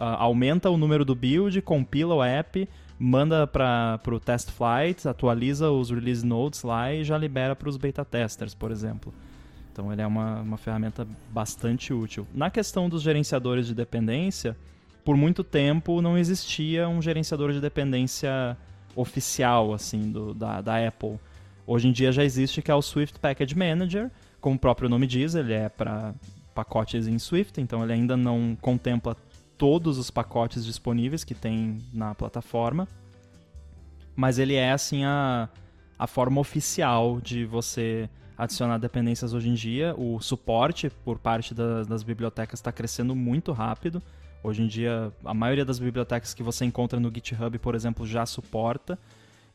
[0.00, 2.68] uh, aumenta o número do build, compila o app,
[2.98, 7.76] manda para o test flight, atualiza os release notes lá e já libera para os
[7.76, 9.12] beta testers, por exemplo.
[9.72, 12.26] Então ele é uma, uma ferramenta bastante útil.
[12.34, 14.56] Na questão dos gerenciadores de dependência,
[15.04, 18.56] por muito tempo não existia um gerenciador de dependência
[19.00, 21.18] oficial assim do, da, da Apple.
[21.66, 25.06] Hoje em dia já existe que é o Swift Package Manager, como o próprio nome
[25.06, 26.14] diz, ele é para
[26.54, 29.16] pacotes em Swift, então ele ainda não contempla
[29.56, 32.88] todos os pacotes disponíveis que tem na plataforma,
[34.16, 35.48] mas ele é assim a,
[35.98, 39.94] a forma oficial de você adicionar dependências hoje em dia.
[39.98, 44.00] O suporte por parte das, das bibliotecas está crescendo muito rápido.
[44.42, 48.24] Hoje em dia, a maioria das bibliotecas que você encontra no GitHub, por exemplo, já
[48.24, 48.98] suporta.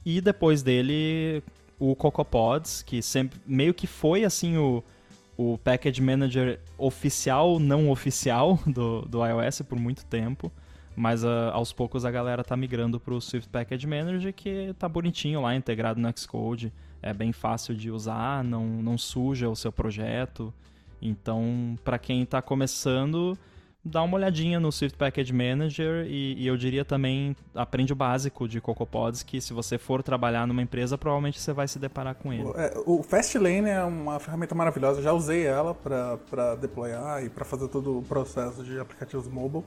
[0.05, 1.41] E depois dele,
[1.79, 4.84] o CocoaPods, que sempre meio que foi assim o,
[5.38, 10.51] o package manager oficial, não oficial do, do iOS por muito tempo.
[10.95, 14.88] Mas uh, aos poucos a galera tá migrando para o Swift Package Manager, que tá
[14.88, 16.71] bonitinho lá, integrado no Xcode.
[17.01, 20.53] É bem fácil de usar, não, não suja o seu projeto.
[21.01, 23.38] Então, para quem está começando,
[23.84, 28.47] dá uma olhadinha no Swift Package Manager e, e, eu diria também aprende o básico
[28.47, 32.31] de CocoaPods que se você for trabalhar numa empresa provavelmente você vai se deparar com
[32.31, 32.49] ele.
[32.55, 37.67] É, o Fastlane é uma ferramenta maravilhosa, já usei ela para deployar e para fazer
[37.67, 39.65] todo o processo de aplicativos mobile.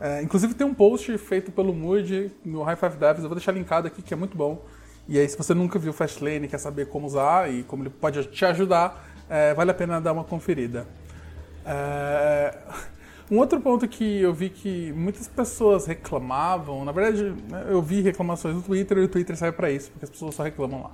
[0.00, 3.52] É, inclusive tem um post feito pelo Mood no High Five Devs, eu vou deixar
[3.52, 4.64] linkado aqui que é muito bom.
[5.08, 7.84] E aí se você nunca viu o Fastlane e quer saber como usar e como
[7.84, 10.84] ele pode te ajudar, é, vale a pena dar uma conferida.
[11.64, 12.58] É...
[13.32, 18.02] Um outro ponto que eu vi que muitas pessoas reclamavam, na verdade, né, eu vi
[18.02, 20.90] reclamações no Twitter e o Twitter serve para isso, porque as pessoas só reclamam lá.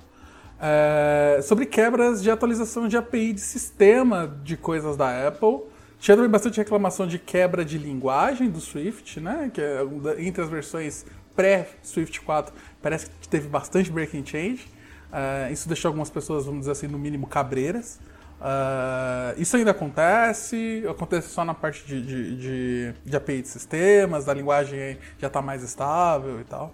[0.61, 5.63] É, sobre quebras de atualização de API de sistema de coisas da Apple.
[5.99, 9.51] Tinha também bastante reclamação de quebra de linguagem do Swift, né?
[9.53, 9.85] Que é,
[10.19, 14.65] entre as versões pré-Swift 4 parece que teve bastante breaking change.
[15.11, 17.99] É, isso deixou algumas pessoas, vamos dizer assim, no mínimo cabreiras.
[18.39, 20.83] Uh, isso ainda acontece?
[20.89, 25.41] Acontece só na parte de, de, de, de API de sistemas, a linguagem já está
[25.41, 26.73] mais estável e tal?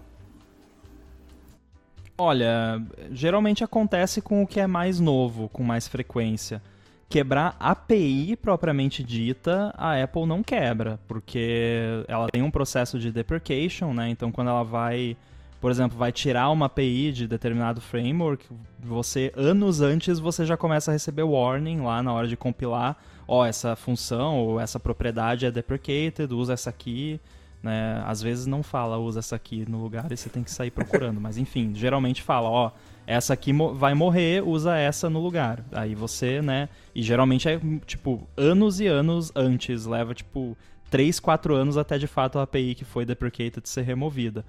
[2.17, 6.61] Olha, geralmente acontece com o que é mais novo, com mais frequência.
[7.09, 13.93] quebrar API propriamente dita, a Apple não quebra, porque ela tem um processo de deprecation,
[13.93, 14.09] né?
[14.09, 15.17] Então quando ela vai,
[15.59, 18.45] por exemplo, vai tirar uma API de determinado framework,
[18.79, 22.97] você anos antes você já começa a receber warning lá na hora de compilar,
[23.27, 27.19] ó, oh, essa função ou essa propriedade é deprecated, usa essa aqui.
[27.63, 28.03] Né?
[28.05, 31.19] Às vezes não fala usa essa aqui no lugar e você tem que sair procurando,
[31.19, 32.71] mas enfim, geralmente fala, ó,
[33.07, 35.63] essa aqui vai morrer, usa essa no lugar.
[35.71, 36.69] Aí você, né?
[36.93, 40.55] E geralmente é tipo anos e anos antes, leva tipo
[40.89, 44.45] 3, 4 anos até de fato a API que foi deprecated ser removida.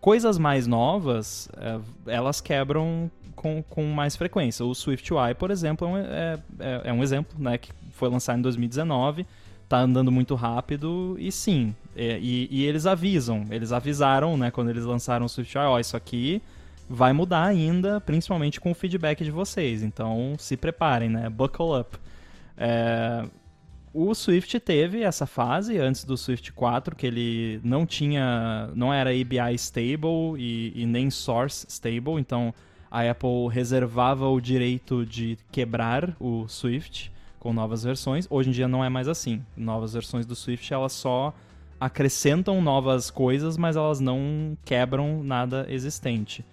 [0.00, 4.64] Coisas mais novas, é, elas quebram com, com mais frequência.
[4.64, 7.58] O SwiftUI, por exemplo, é, é, é, é um exemplo, né?
[7.58, 9.26] Que foi lançado em 2019
[9.68, 14.68] tá andando muito rápido e sim, é, e, e, eles avisam, eles avisaram, né, quando
[14.68, 16.42] eles lançaram o SwiftUI, ó, isso aqui
[16.88, 19.84] vai mudar ainda, principalmente com o feedback de vocês.
[19.84, 21.30] Então se preparem, né?
[21.30, 21.96] Buckle up.
[22.56, 23.24] É...
[23.92, 29.10] O Swift teve essa fase antes do Swift 4 que ele não tinha, não era
[29.10, 32.54] ABI stable e, e nem source stable, então
[32.88, 37.10] a Apple reservava o direito de quebrar o Swift
[37.40, 38.28] com novas versões.
[38.30, 39.44] Hoje em dia não é mais assim.
[39.56, 41.34] Novas versões do Swift elas só
[41.80, 46.44] acrescentam novas coisas, mas elas não quebram nada existente.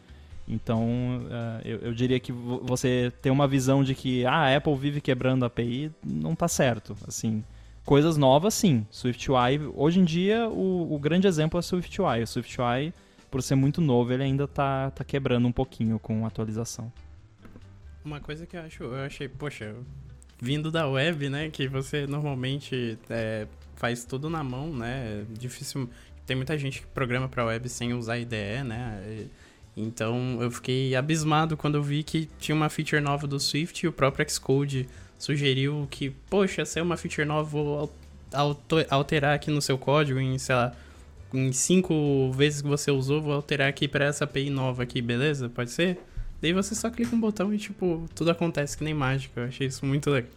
[0.48, 0.82] Então,
[1.26, 5.02] uh, eu, eu, diria que você ter uma visão de que ah, a Apple vive
[5.02, 6.96] quebrando a API não está certo.
[7.06, 7.44] Assim,
[7.84, 8.86] coisas novas, sim.
[8.90, 12.24] SwiftUI, hoje em dia, o, o grande exemplo é SwiftUI.
[12.24, 12.94] O SwiftUI,
[13.30, 16.92] por ser muito novo, ele ainda está tá quebrando um pouquinho com a atualização.
[18.06, 19.76] Uma coisa que eu acho, eu achei, poxa,
[20.40, 25.90] vindo da web, né, que você normalmente é, faz tudo na mão, né, é difícil.
[26.26, 29.04] Tem muita gente que programa para web sem usar IDE, né?
[29.08, 29.28] E,
[29.78, 33.88] então eu fiquei abismado quando eu vi que tinha uma feature nova do Swift e
[33.88, 37.92] o próprio Xcode sugeriu que, poxa, se é uma feature nova, vou
[38.90, 40.74] alterar aqui no seu código em, sei lá,
[41.34, 45.50] em cinco vezes que você usou, vou alterar aqui para essa API nova aqui, beleza?
[45.50, 46.00] Pode ser?
[46.42, 49.42] Daí você só clica um botão e, tipo, tudo acontece que nem mágica.
[49.42, 50.30] Eu achei isso muito legal.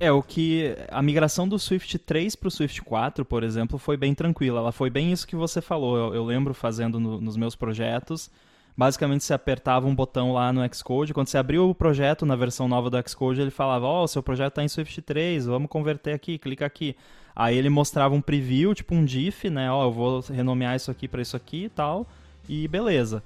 [0.00, 0.74] É, o que.
[0.88, 4.60] A migração do Swift 3 para o Swift 4, por exemplo, foi bem tranquila.
[4.60, 5.94] Ela foi bem isso que você falou.
[5.94, 8.30] Eu, eu lembro fazendo no, nos meus projetos.
[8.74, 11.12] Basicamente, você apertava um botão lá no Xcode.
[11.12, 14.22] Quando você abriu o projeto na versão nova do Xcode, ele falava: Ó, oh, seu
[14.22, 16.96] projeto está em Swift 3, vamos converter aqui, clica aqui.
[17.36, 19.70] Aí ele mostrava um preview, tipo um diff, né?
[19.70, 22.06] Ó, oh, eu vou renomear isso aqui para isso aqui e tal.
[22.48, 23.22] E beleza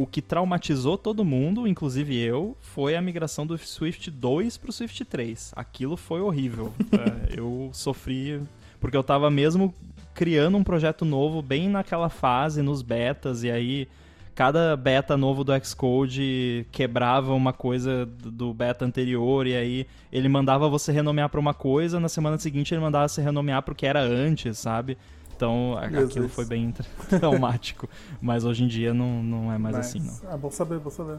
[0.00, 4.72] o que traumatizou todo mundo, inclusive eu, foi a migração do Swift 2 para o
[4.72, 5.52] Swift 3.
[5.54, 6.72] Aquilo foi horrível.
[6.92, 8.40] é, eu sofri
[8.80, 9.74] porque eu estava mesmo
[10.14, 13.88] criando um projeto novo bem naquela fase, nos betas, e aí
[14.34, 20.66] cada beta novo do Xcode quebrava uma coisa do beta anterior, e aí ele mandava
[20.66, 23.84] você renomear para uma coisa, na semana seguinte ele mandava você renomear para o que
[23.84, 24.96] era antes, sabe?
[25.40, 26.34] Então Meu aquilo Deus.
[26.34, 26.74] foi bem
[27.18, 27.88] traumático.
[28.20, 30.30] Mas hoje em dia não, não é mais Mas, assim, não.
[30.30, 31.18] Ah, bom saber, bom saber.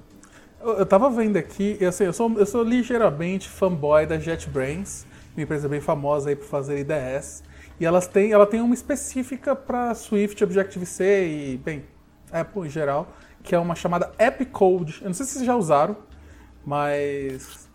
[0.61, 5.07] Eu, eu tava vendo aqui, eu, assim, eu, sou, eu sou ligeiramente fanboy da JetBrains,
[5.36, 7.43] uma empresa bem famosa aí por fazer IDS.
[7.80, 11.84] E elas têm, ela tem uma específica para Swift, Objective-C e, bem,
[12.32, 13.11] Apple em geral,
[13.41, 14.99] que é uma chamada App Code.
[15.01, 15.97] Eu não sei se vocês já usaram,
[16.63, 17.67] mas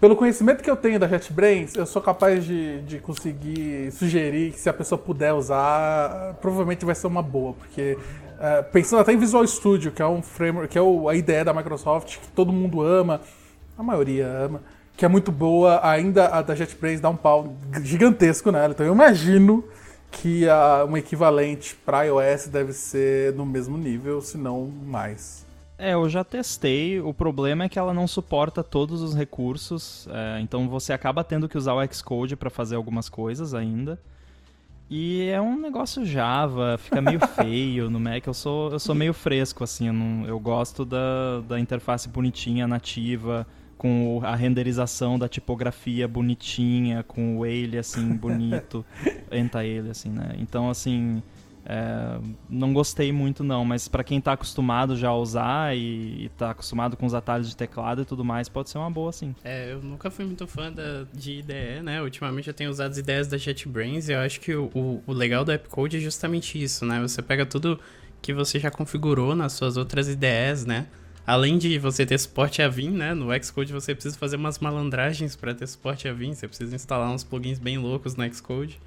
[0.00, 4.60] pelo conhecimento que eu tenho da JetBrains, eu sou capaz de, de conseguir sugerir que
[4.60, 7.98] se a pessoa puder usar, provavelmente vai ser uma boa, porque
[8.36, 11.44] uh, pensando até em Visual Studio, que é um framework, que é o, a ideia
[11.44, 13.20] da Microsoft, que todo mundo ama,
[13.76, 14.60] a maioria ama,
[14.96, 18.94] que é muito boa, ainda a da JetBrains dá um pau gigantesco nela, então eu
[18.94, 19.64] imagino
[20.12, 25.47] que a, um equivalente para iOS deve ser no mesmo nível, se não mais.
[25.78, 27.00] É, eu já testei.
[27.00, 31.48] O problema é que ela não suporta todos os recursos, é, então você acaba tendo
[31.48, 33.98] que usar o Xcode para fazer algumas coisas ainda.
[34.90, 38.26] E é um negócio Java, fica meio feio no Mac.
[38.26, 39.86] Eu sou, eu sou meio fresco, assim.
[39.86, 47.02] Eu, não, eu gosto da, da interface bonitinha, nativa, com a renderização da tipografia bonitinha,
[47.02, 48.84] com o ele, assim, bonito.
[49.30, 50.34] Entra ele, assim, né?
[50.38, 51.22] Então, assim,
[51.70, 56.52] é, não gostei muito não, mas para quem está acostumado já a usar e, está
[56.52, 59.34] acostumado com os atalhos de teclado e tudo mais, pode ser uma boa sim.
[59.44, 62.00] É, eu nunca fui muito fã da, de IDE, né?
[62.00, 65.12] Ultimamente eu tenho usado as ideias da JetBrains e eu acho que o, o, o
[65.12, 67.02] legal do AppCode é justamente isso, né?
[67.02, 67.78] Você pega tudo
[68.22, 70.86] que você já configurou nas suas outras IDEs, né?
[71.26, 73.12] Além de você ter suporte a Vim, né?
[73.12, 77.10] No Xcode você precisa fazer umas malandragens para ter suporte a Vim, você precisa instalar
[77.10, 78.80] uns plugins bem loucos no Xcode.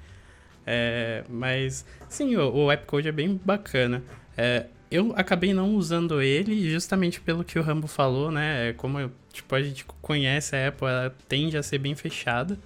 [0.66, 4.02] É, mas, sim, o, o AppCode é bem bacana.
[4.36, 8.74] É, eu acabei não usando ele justamente pelo que o Rambo falou, né?
[8.74, 12.58] Como tipo, a gente conhece a Apple, ela tende a ser bem fechada.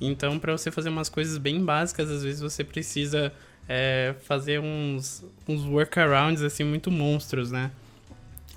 [0.00, 3.32] Então, para você fazer umas coisas bem básicas, às vezes você precisa
[3.68, 7.70] é, fazer uns, uns workarounds assim muito monstros, né?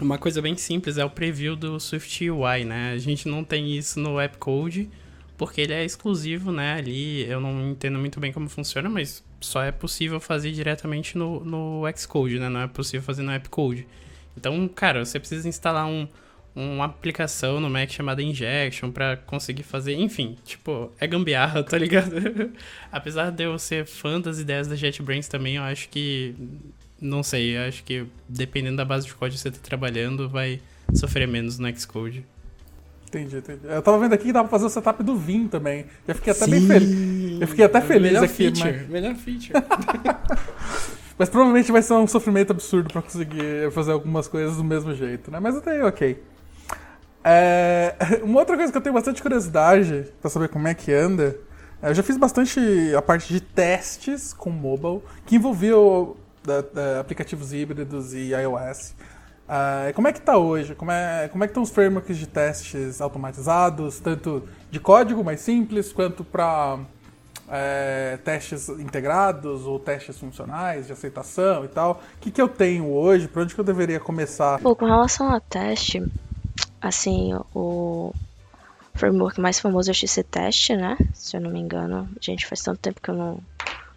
[0.01, 2.93] Uma coisa bem simples é o preview do Swift UI, né?
[2.93, 4.89] A gente não tem isso no App Code
[5.37, 6.75] porque ele é exclusivo, né?
[6.75, 11.43] Ali eu não entendo muito bem como funciona, mas só é possível fazer diretamente no,
[11.43, 12.49] no Xcode, né?
[12.49, 13.87] Não é possível fazer no App Code.
[14.37, 16.07] Então, cara, você precisa instalar um,
[16.55, 22.51] uma aplicação no Mac chamada Injection para conseguir fazer, enfim, tipo, é gambiarra, tá ligado?
[22.91, 26.35] Apesar de eu ser fã das ideias da JetBrains também, eu acho que
[27.01, 30.61] não sei, acho que dependendo da base de código que você tá trabalhando, vai
[30.93, 32.25] sofrer menos no Xcode.
[33.13, 33.59] Entendi, entendi.
[33.63, 35.85] Eu tava vendo aqui que dá pra fazer o setup do Vim também.
[36.07, 36.51] Já fiquei até Sim.
[36.51, 37.41] bem feliz.
[37.41, 38.89] Eu fiquei até feliz melhor aqui, feature, mas...
[38.89, 39.53] Melhor feature.
[41.17, 45.29] mas provavelmente vai ser um sofrimento absurdo pra conseguir fazer algumas coisas do mesmo jeito,
[45.29, 45.39] né?
[45.39, 46.23] Mas até ok.
[47.23, 47.95] É...
[48.23, 51.37] Uma outra coisa que eu tenho bastante curiosidade pra saber como é que anda.
[51.83, 52.59] É, eu já fiz bastante
[52.97, 56.17] a parte de testes com mobile, que envolveu
[56.99, 58.95] aplicativos híbridos e iOS.
[59.53, 60.73] Uh, como é que está hoje?
[60.73, 65.41] Como é, como é que estão os frameworks de testes automatizados, tanto de código mais
[65.41, 66.79] simples, quanto para
[67.47, 72.01] é, testes integrados ou testes funcionais de aceitação e tal?
[72.17, 73.27] O que, que eu tenho hoje?
[73.27, 74.59] Para onde que eu deveria começar?
[74.59, 76.03] Bom, com relação a teste,
[76.81, 78.11] assim, o
[78.95, 80.97] framework mais famoso é o XCTest, né?
[81.13, 82.09] Se eu não me engano.
[82.19, 83.39] Gente, faz tanto tempo que eu não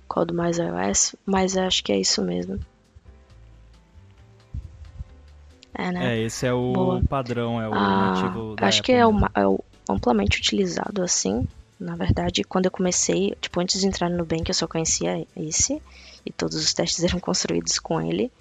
[0.07, 2.61] codo mais iOS, mas acho que é isso mesmo.
[5.77, 6.15] É, né?
[6.15, 7.03] É, esse é o Boa.
[7.09, 11.03] padrão, é o ah, nativo da Acho Apple, que é o, é o amplamente utilizado
[11.03, 11.47] assim.
[11.79, 15.81] Na verdade, quando eu comecei, tipo, antes de entrar no Nubank, eu só conhecia esse.
[16.25, 18.33] E todos os testes eram construídos com ele.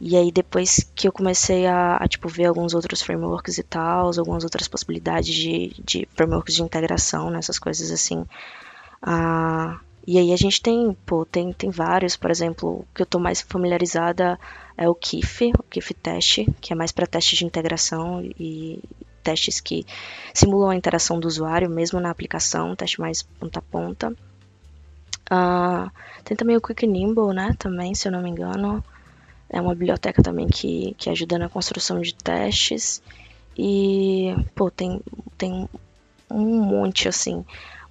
[0.00, 4.10] E aí, depois que eu comecei a, a tipo, ver alguns outros frameworks e tal,
[4.18, 8.26] algumas outras possibilidades de, de frameworks de integração, nessas né, coisas assim,
[9.00, 13.04] ah, e aí a gente tem, pô, tem, tem vários, por exemplo, o que eu
[13.04, 14.38] estou mais familiarizada
[14.76, 18.82] é o KIF, o KIF Test, que é mais para testes de integração e
[19.22, 19.86] testes que
[20.34, 24.10] simulam a interação do usuário, mesmo na aplicação, teste mais ponta a ponta.
[25.32, 25.90] Uh,
[26.22, 28.84] tem também o Quick Nimble, né, também, se eu não me engano.
[29.48, 33.02] É uma biblioteca também que, que ajuda na construção de testes.
[33.56, 35.00] E, pô, tem,
[35.38, 35.66] tem
[36.30, 37.42] um monte, assim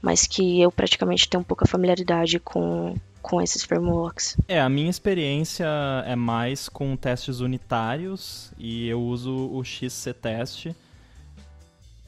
[0.04, 4.36] mas que eu praticamente tenho pouca familiaridade com, com esses frameworks.
[4.50, 5.66] É, a minha experiência
[6.06, 10.68] é mais com testes unitários e eu uso o XC Test.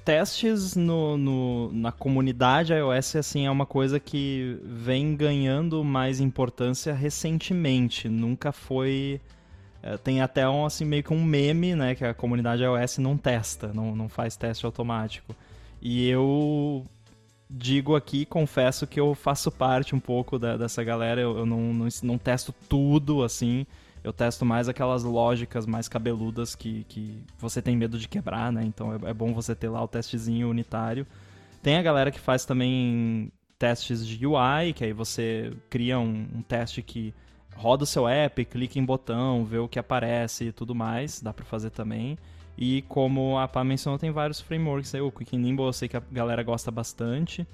[0.03, 6.93] Testes no, no, na comunidade iOS assim, é uma coisa que vem ganhando mais importância
[6.93, 8.09] recentemente.
[8.09, 9.21] Nunca foi.
[9.81, 11.95] É, tem até um, assim, meio que um meme, né?
[11.95, 15.33] Que a comunidade iOS não testa, não, não faz teste automático.
[15.81, 16.85] E eu
[17.49, 21.21] digo aqui, confesso que eu faço parte um pouco da, dessa galera.
[21.21, 23.65] Eu, eu não, não, não, testo tudo assim.
[24.03, 28.63] Eu testo mais aquelas lógicas mais cabeludas que, que você tem medo de quebrar, né?
[28.63, 31.07] Então é, é bom você ter lá o testezinho unitário.
[31.61, 36.41] Tem a galera que faz também testes de UI, que aí você cria um, um
[36.41, 37.13] teste que
[37.55, 41.21] roda o seu app, clica em botão, vê o que aparece e tudo mais.
[41.21, 42.17] Dá para fazer também.
[42.57, 45.01] E como a Pá mencionou, tem vários frameworks aí.
[45.01, 47.45] O Quick Nimble eu sei que a galera gosta bastante.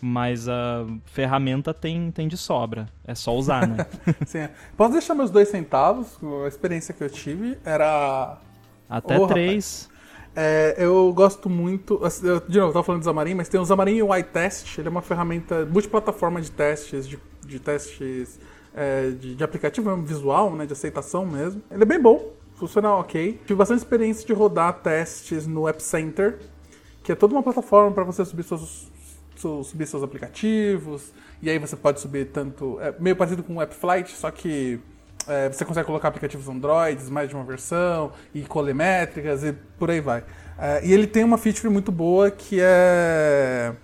[0.00, 2.86] Mas a ferramenta tem, tem de sobra.
[3.04, 3.86] É só usar, né?
[4.26, 4.48] Sim.
[4.76, 6.18] Posso deixar meus dois centavos?
[6.44, 8.38] A experiência que eu tive era.
[8.88, 9.88] Até oh, três.
[10.34, 12.00] É, eu gosto muito.
[12.22, 14.78] Eu, de novo, eu tava falando do Xamarin, mas tem o Xamarin UI Test.
[14.78, 18.38] Ele é uma ferramenta multiplataforma de testes, de, de testes
[18.74, 21.62] é, de, de aplicativo visual, né, de aceitação mesmo.
[21.70, 23.40] Ele é bem bom funciona ok.
[23.46, 26.38] Tive bastante experiência de rodar testes no App Center,
[27.02, 28.90] que é toda uma plataforma para você subir seus,
[29.36, 31.12] subir seus aplicativos.
[31.40, 32.78] E aí você pode subir tanto.
[32.80, 34.80] É meio parecido com o App Flight, só que
[35.28, 40.00] é, você consegue colocar aplicativos Android, mais de uma versão, e colemétricas e por aí
[40.00, 40.24] vai.
[40.58, 43.74] É, e ele tem uma feature muito boa que é,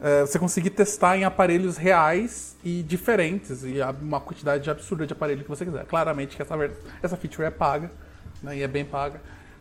[0.00, 5.42] é, você conseguir testar em aparelhos reais e diferentes, e uma quantidade absurda de aparelho
[5.42, 5.84] que você quiser.
[5.86, 6.54] Claramente que essa,
[7.02, 7.90] essa feature é paga,
[8.42, 9.20] né, e é bem paga,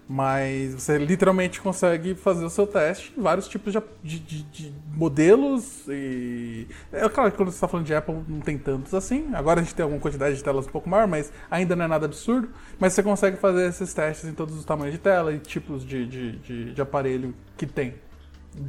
[0.10, 4.74] mas você literalmente consegue fazer o seu teste em vários tipos de, de, de, de
[4.94, 5.86] modelos.
[5.90, 9.30] E é claro que quando você está falando de Apple não tem tantos assim.
[9.34, 11.88] Agora a gente tem alguma quantidade de telas um pouco maior, mas ainda não é
[11.90, 12.48] nada absurdo.
[12.80, 16.06] Mas você consegue fazer esses testes em todos os tamanhos de tela e tipos de,
[16.74, 17.96] de, aparelho que tem.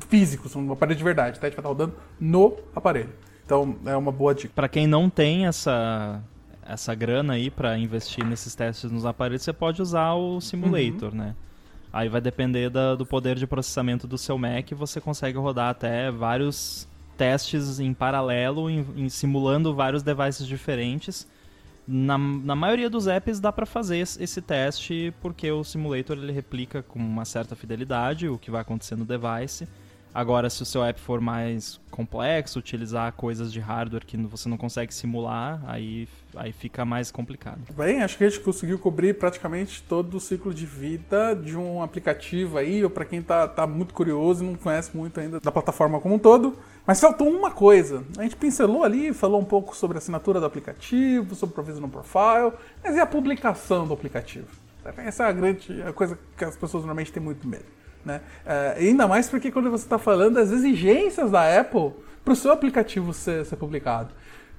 [0.09, 1.39] Físicos, um aparelho de verdade.
[1.39, 3.11] O teste vai estar rodando no aparelho.
[3.45, 4.53] Então é uma boa dica.
[4.55, 6.23] Para quem não tem essa
[6.69, 11.17] essa grana aí para investir nesses testes nos aparelhos, você pode usar o simulator, uhum.
[11.17, 11.35] né?
[11.91, 16.11] Aí vai depender da, do poder de processamento do seu Mac, você consegue rodar até
[16.11, 16.87] vários
[17.17, 21.27] testes em paralelo, em, em simulando vários devices diferentes.
[21.91, 26.83] Na, na maioria dos apps dá para fazer esse teste porque o simulator ele replica
[26.83, 29.67] com uma certa fidelidade o que vai acontecer no device.
[30.13, 34.57] Agora, se o seu app for mais complexo, utilizar coisas de hardware que você não
[34.57, 37.61] consegue simular, aí, aí fica mais complicado.
[37.75, 41.83] Bem, acho que a gente conseguiu cobrir praticamente todo o ciclo de vida de um
[41.83, 45.53] aplicativo aí, ou para quem tá, tá muito curioso e não conhece muito ainda da
[45.53, 46.59] plataforma como um todo.
[46.89, 48.03] Mas faltou uma coisa.
[48.17, 52.59] A gente pincelou ali, falou um pouco sobre a assinatura do aplicativo, sobre Provisional Profile,
[52.83, 54.47] mas e a publicação do aplicativo?
[54.97, 57.67] Essa é a grande a coisa que as pessoas normalmente têm muito medo.
[58.03, 58.23] Né?
[58.47, 61.93] É, ainda mais porque quando você está falando das exigências da Apple
[62.25, 64.09] para o seu aplicativo ser, ser publicado.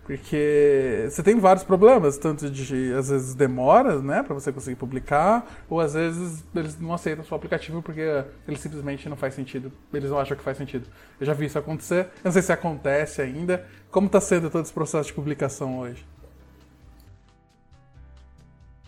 [0.09, 5.47] Porque você tem vários problemas, tanto de, às vezes, demoras, né, para você conseguir publicar,
[5.69, 8.01] ou às vezes eles não aceitam o seu aplicativo porque
[8.47, 10.87] ele simplesmente não faz sentido, eles não acham que faz sentido.
[11.19, 13.63] Eu já vi isso acontecer, eu não sei se acontece ainda.
[13.91, 16.03] Como está sendo todo esse processo de publicação hoje?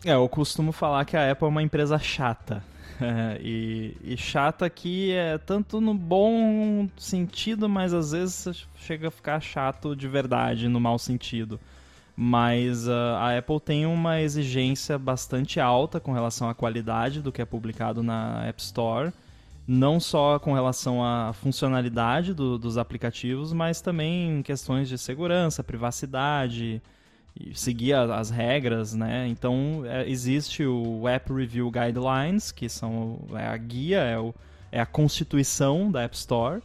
[0.04, 2.64] É, eu costumo falar que a Apple é uma empresa chata.
[3.42, 9.40] e, e, chata aqui é tanto no bom sentido, mas às vezes chega a ficar
[9.42, 11.60] chato de verdade, no mau sentido.
[12.16, 17.42] Mas uh, a Apple tem uma exigência bastante alta com relação à qualidade do que
[17.42, 19.12] é publicado na App Store.
[19.68, 25.64] Não só com relação à funcionalidade do, dos aplicativos, mas também em questões de segurança,
[25.64, 26.82] privacidade,
[27.54, 29.28] seguir as regras, né?
[29.28, 34.34] Então é, existe o App Review Guidelines, que são é a guia, é, o,
[34.72, 36.62] é a constituição da App Store.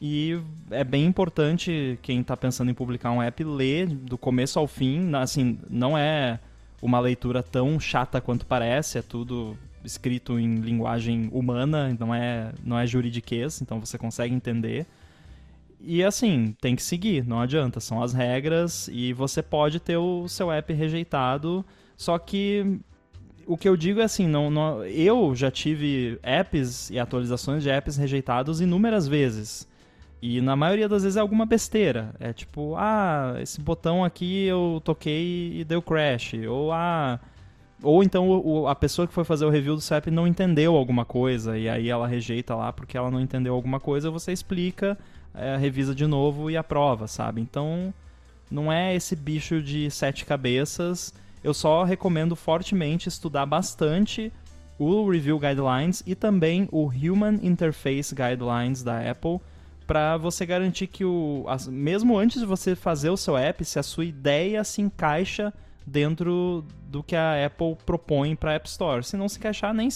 [0.00, 0.38] E
[0.70, 5.14] é bem importante quem está pensando em publicar um app ler do começo ao fim.
[5.14, 6.38] Assim, não é
[6.82, 12.78] uma leitura tão chata quanto parece, é tudo escrito em linguagem humana, não é, não
[12.78, 14.86] é juridiquês, então você consegue entender.
[15.80, 20.26] E assim, tem que seguir, não adianta, são as regras e você pode ter o
[20.26, 21.64] seu app rejeitado,
[21.96, 22.80] só que
[23.46, 27.70] o que eu digo é assim, não, não, eu já tive apps e atualizações de
[27.70, 29.68] apps rejeitados inúmeras vezes.
[30.20, 32.14] E na maioria das vezes é alguma besteira.
[32.18, 36.34] É tipo, ah, esse botão aqui eu toquei e deu crash.
[36.48, 37.20] Ou ah.
[37.82, 41.04] Ou então o, a pessoa que foi fazer o review do app não entendeu alguma
[41.04, 41.58] coisa.
[41.58, 44.98] E aí ela rejeita lá porque ela não entendeu alguma coisa, você explica
[45.36, 47.40] é, revisa de novo e aprova, sabe?
[47.40, 47.92] Então,
[48.50, 51.12] não é esse bicho de sete cabeças.
[51.44, 54.32] Eu só recomendo fortemente estudar bastante
[54.78, 59.40] o Review Guidelines e também o Human Interface Guidelines da Apple
[59.86, 63.82] para você garantir que o mesmo antes de você fazer o seu app, se a
[63.82, 65.52] sua ideia se encaixa
[65.86, 69.04] dentro do que a Apple propõe para a App Store.
[69.04, 69.88] Se não se encaixar, nem,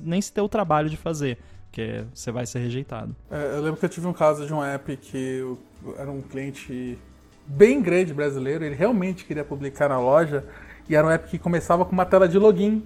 [0.00, 1.38] nem se ter o trabalho de fazer
[1.70, 3.14] porque você vai ser rejeitado.
[3.30, 5.56] É, eu lembro que eu tive um caso de um app que
[5.96, 6.98] era um cliente
[7.46, 10.44] bem grande brasileiro, ele realmente queria publicar na loja,
[10.88, 12.84] e era um app que começava com uma tela de login.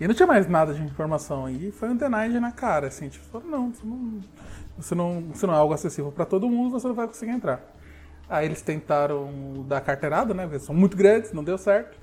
[0.00, 1.48] E não tinha mais nada de informação.
[1.48, 3.72] E foi um denied na cara, assim, tipo, falou, não,
[4.76, 7.60] você não, você não, é algo acessível para todo mundo, você não vai conseguir entrar.
[8.28, 10.44] Aí eles tentaram dar carteirada, né?
[10.44, 11.96] Eles são muito grandes, não deu certo.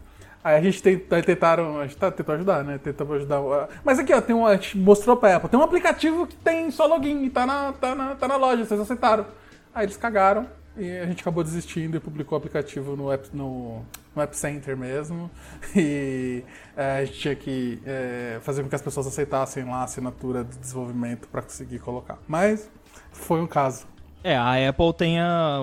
[0.44, 2.78] Aí a gente tentaram, a gente tá, tentou ajudar, né?
[2.78, 3.42] Tentamos ajudar.
[3.84, 6.72] Mas aqui, ó, tem um, a gente mostrou pra Apple, tem um aplicativo que tem
[6.72, 9.26] só login e tá na, tá na, tá na loja, vocês aceitaram.
[9.74, 13.86] Aí eles cagaram e a gente acabou desistindo e publicou o aplicativo no App, no,
[14.16, 15.30] no app Center mesmo.
[15.76, 16.44] E
[16.76, 20.44] é, a gente tinha que é, fazer com que as pessoas aceitassem lá a assinatura
[20.44, 22.18] de desenvolvimento para conseguir colocar.
[22.28, 22.70] Mas
[23.12, 23.86] foi um caso.
[24.22, 25.18] É, a Apple tem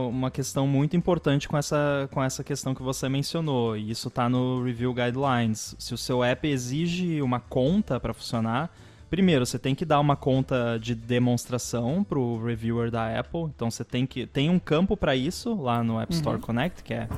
[0.09, 4.31] uma questão muito importante com essa, com essa questão que você mencionou, e isso está
[4.31, 5.77] no Review Guidelines.
[5.79, 8.71] Se o seu app exige uma conta para funcionar,
[9.11, 13.71] primeiro você tem que dar uma conta de demonstração para o reviewer da Apple, então
[13.71, 16.43] você tem que tem um campo para isso lá no App Store uhum.
[16.43, 17.09] Connect, que é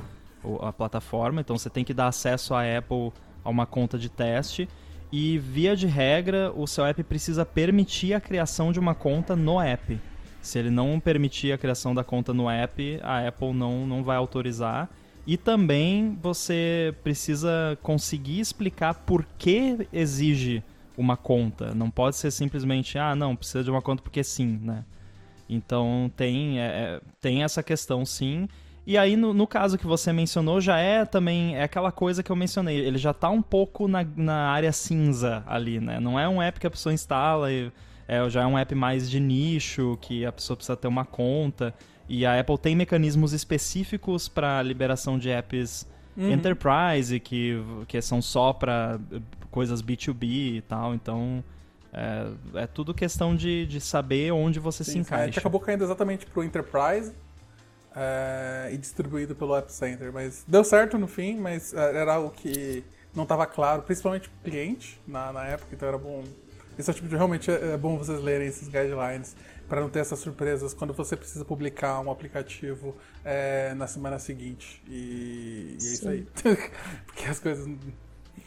[0.60, 3.12] a plataforma, então você tem que dar acesso à Apple
[3.44, 4.68] a uma conta de teste.
[5.10, 9.58] E via de regra, o seu app precisa permitir a criação de uma conta no
[9.58, 9.98] app.
[10.40, 14.16] Se ele não permitir a criação da conta no app, a Apple não, não vai
[14.16, 14.88] autorizar.
[15.26, 20.62] E também você precisa conseguir explicar por que exige
[20.96, 21.74] uma conta.
[21.74, 24.84] Não pode ser simplesmente, ah, não, precisa de uma conta porque sim, né?
[25.48, 28.48] Então tem, é, é tem essa questão sim.
[28.86, 32.32] E aí, no, no, caso que você mencionou, já é também é aquela coisa que
[32.32, 32.78] eu mencionei.
[32.78, 36.00] Ele já está um pouco na, na área cinza ali, né?
[36.00, 37.70] Não é um app que a pessoa instala e
[38.08, 41.74] é, já é um app mais de nicho, que a pessoa precisa ter uma conta.
[42.08, 45.86] E a Apple tem mecanismos específicos para liberação de apps
[46.16, 46.32] uhum.
[46.32, 48.98] enterprise, que, que são só para
[49.50, 50.94] coisas B2B e tal.
[50.94, 51.44] Então,
[51.92, 55.22] é, é tudo questão de, de saber onde você Sim, se encaixa.
[55.22, 57.12] A gente acabou caindo exatamente pro enterprise
[57.94, 60.12] é, e distribuído pelo App Center.
[60.12, 62.82] Mas deu certo no fim, mas é, era algo que
[63.14, 66.24] não estava claro, principalmente pro cliente na, na época, então era bom.
[66.78, 69.34] Esse é tipo de realmente é, é bom vocês lerem esses guidelines
[69.68, 74.80] para não ter essas surpresas quando você precisa publicar um aplicativo é, na semana seguinte.
[74.86, 76.26] E, e é isso aí.
[77.06, 77.68] Porque as coisas.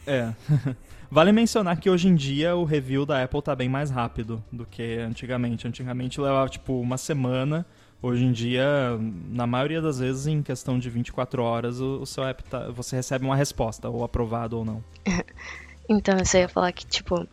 [0.06, 0.32] É.
[1.10, 4.64] Vale mencionar que hoje em dia o review da Apple tá bem mais rápido do
[4.64, 5.68] que antigamente.
[5.68, 7.66] Antigamente levava tipo uma semana.
[8.00, 8.66] Hoje em dia,
[9.28, 12.96] na maioria das vezes, em questão de 24 horas, o, o seu app tá, você
[12.96, 14.82] recebe uma resposta, ou aprovado ou não.
[15.88, 17.28] então, eu ia falar que, tipo,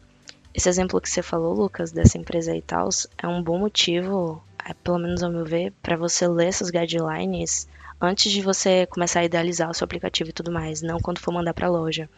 [0.54, 4.74] esse exemplo que você falou, Lucas, dessa empresa e tal, é um bom motivo, é,
[4.74, 7.68] pelo menos ao meu ver, para você ler essas guidelines
[8.02, 11.34] antes de você começar a idealizar o seu aplicativo e tudo mais, não quando for
[11.34, 12.10] mandar para a loja.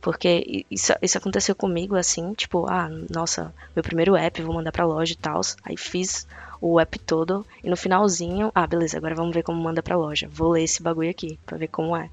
[0.00, 4.86] Porque isso, isso aconteceu comigo assim, tipo, ah, nossa, meu primeiro app, vou mandar pra
[4.86, 5.40] loja e tal.
[5.64, 6.26] Aí fiz
[6.60, 10.28] o app todo e no finalzinho, ah, beleza, agora vamos ver como manda pra loja.
[10.30, 12.08] Vou ler esse bagulho aqui pra ver como é.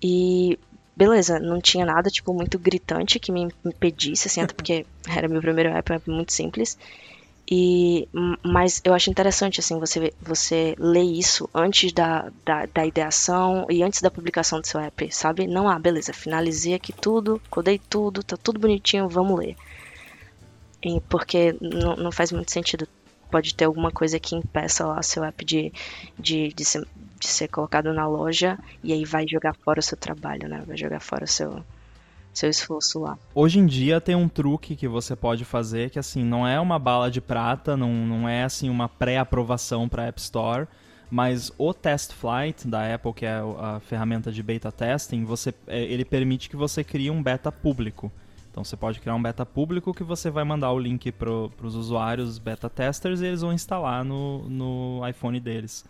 [0.00, 0.56] E
[0.98, 5.40] beleza, não tinha nada, tipo, muito gritante que me impedisse, assim, até porque era meu
[5.40, 6.76] primeiro app, é muito simples.
[7.50, 8.06] E,
[8.42, 13.82] mas eu acho interessante, assim, você, você ler isso antes da, da, da, ideação e
[13.82, 15.46] antes da publicação do seu app, sabe?
[15.46, 19.56] Não, ah, beleza, finalizei aqui tudo, codei tudo, tá tudo bonitinho, vamos ler.
[20.82, 22.86] E porque não, não faz muito sentido.
[23.30, 25.72] Pode ter alguma coisa que impeça lá seu app de,
[26.18, 26.86] de, de, ser,
[27.18, 30.62] de ser colocado na loja e aí vai jogar fora o seu trabalho, né?
[30.66, 31.64] Vai jogar fora o seu,
[32.32, 33.18] seu esforço lá.
[33.34, 36.78] Hoje em dia tem um truque que você pode fazer que assim não é uma
[36.78, 40.66] bala de prata, não, não é assim uma pré-aprovação para App Store,
[41.10, 45.82] mas o Test Flight da Apple, que é a ferramenta de beta testing, você, é,
[45.82, 48.12] ele permite que você crie um beta público.
[48.50, 51.74] Então você pode criar um beta público que você vai mandar o link para os
[51.74, 55.84] usuários beta testers e eles vão instalar no, no iPhone deles.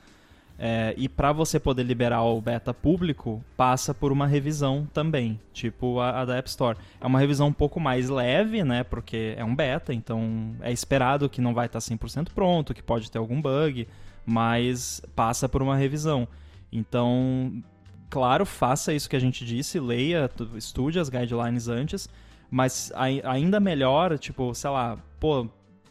[0.61, 6.01] É, e para você poder liberar o beta público, passa por uma revisão também, tipo
[6.01, 6.77] a, a, da App Store.
[7.01, 8.83] É uma revisão um pouco mais leve, né?
[8.83, 12.83] Porque é um beta, então é esperado que não vai estar tá 100% pronto, que
[12.83, 13.87] pode ter algum bug,
[14.27, 16.27] mas passa por uma revisão.
[16.73, 17.63] Então,
[18.11, 22.09] claro, faça isso que a gente disse, leia, estude as guidelines antes,
[22.51, 22.91] mas
[23.25, 25.49] ainda melhor, tipo, sei lá, pô,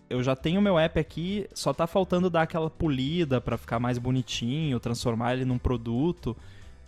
[0.09, 3.97] eu já tenho meu app aqui, só tá faltando dar aquela polida para ficar mais
[3.97, 6.35] bonitinho, transformar ele num produto.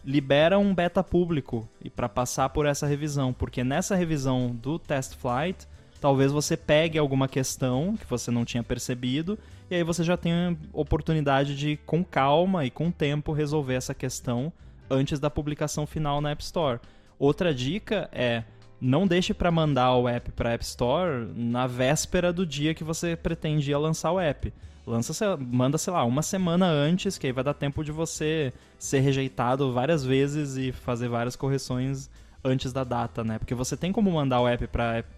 [0.06, 5.16] Libera um beta público e para passar por essa revisão, porque nessa revisão do test
[5.16, 5.68] flight,
[6.00, 9.38] talvez você pegue alguma questão que você não tinha percebido
[9.70, 14.52] e aí você já tem oportunidade de com calma e com tempo resolver essa questão
[14.90, 16.80] antes da publicação final na App Store.
[17.20, 18.44] Outra dica é
[18.82, 23.16] não deixe para mandar o app para App Store na véspera do dia que você
[23.16, 24.54] pretendia lançar o app.
[24.88, 29.02] Lança, manda, sei lá, uma semana antes, que aí vai dar tempo de você ser
[29.02, 32.10] rejeitado várias vezes e fazer várias correções
[32.44, 33.38] antes da data, né?
[33.38, 34.68] Porque você tem como mandar o app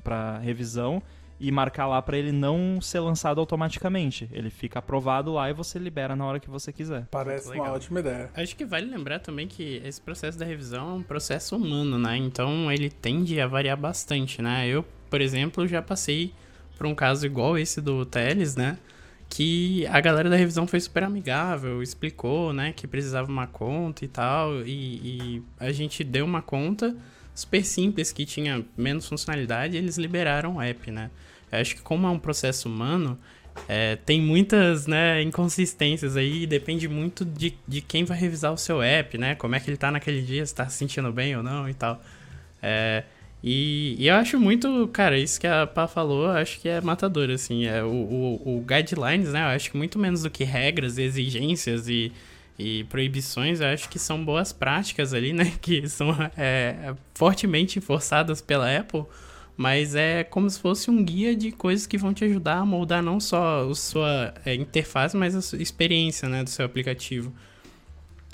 [0.04, 1.02] para revisão
[1.42, 4.30] e marcar lá para ele não ser lançado automaticamente.
[4.32, 7.08] Ele fica aprovado lá e você libera na hora que você quiser.
[7.10, 8.30] Parece uma ótima ideia.
[8.36, 12.16] Acho que vale lembrar também que esse processo da revisão é um processo humano, né?
[12.16, 14.68] Então ele tende a variar bastante, né?
[14.68, 16.32] Eu, por exemplo, já passei
[16.78, 18.78] por um caso igual esse do Teles, né?
[19.28, 24.08] Que a galera da revisão foi super amigável, explicou, né, que precisava uma conta e
[24.10, 26.94] tal, e, e a gente deu uma conta
[27.34, 31.10] super simples que tinha menos funcionalidade, e eles liberaram o app, né?
[31.52, 33.18] Eu acho que como é um processo humano,
[33.68, 38.82] é, tem muitas né, inconsistências aí, depende muito de, de quem vai revisar o seu
[38.82, 39.36] app, né?
[39.36, 41.74] Como é que ele tá naquele dia, se tá se sentindo bem ou não e
[41.74, 42.02] tal.
[42.62, 43.04] É,
[43.44, 47.30] e, e, eu acho muito, cara, isso que a Pá falou, acho que é matador,
[47.30, 47.66] assim.
[47.66, 49.42] É, o, o, o guidelines, né?
[49.42, 52.12] Eu acho que muito menos do que regras, exigências e,
[52.58, 55.54] e proibições, eu acho que são boas práticas ali, né?
[55.62, 59.06] Que são é, fortemente forçadas pela Apple
[59.56, 63.04] mas é como se fosse um guia de coisas que vão te ajudar a moldar
[63.04, 67.34] não só a sua é, interface, mas a sua experiência né, do seu aplicativo.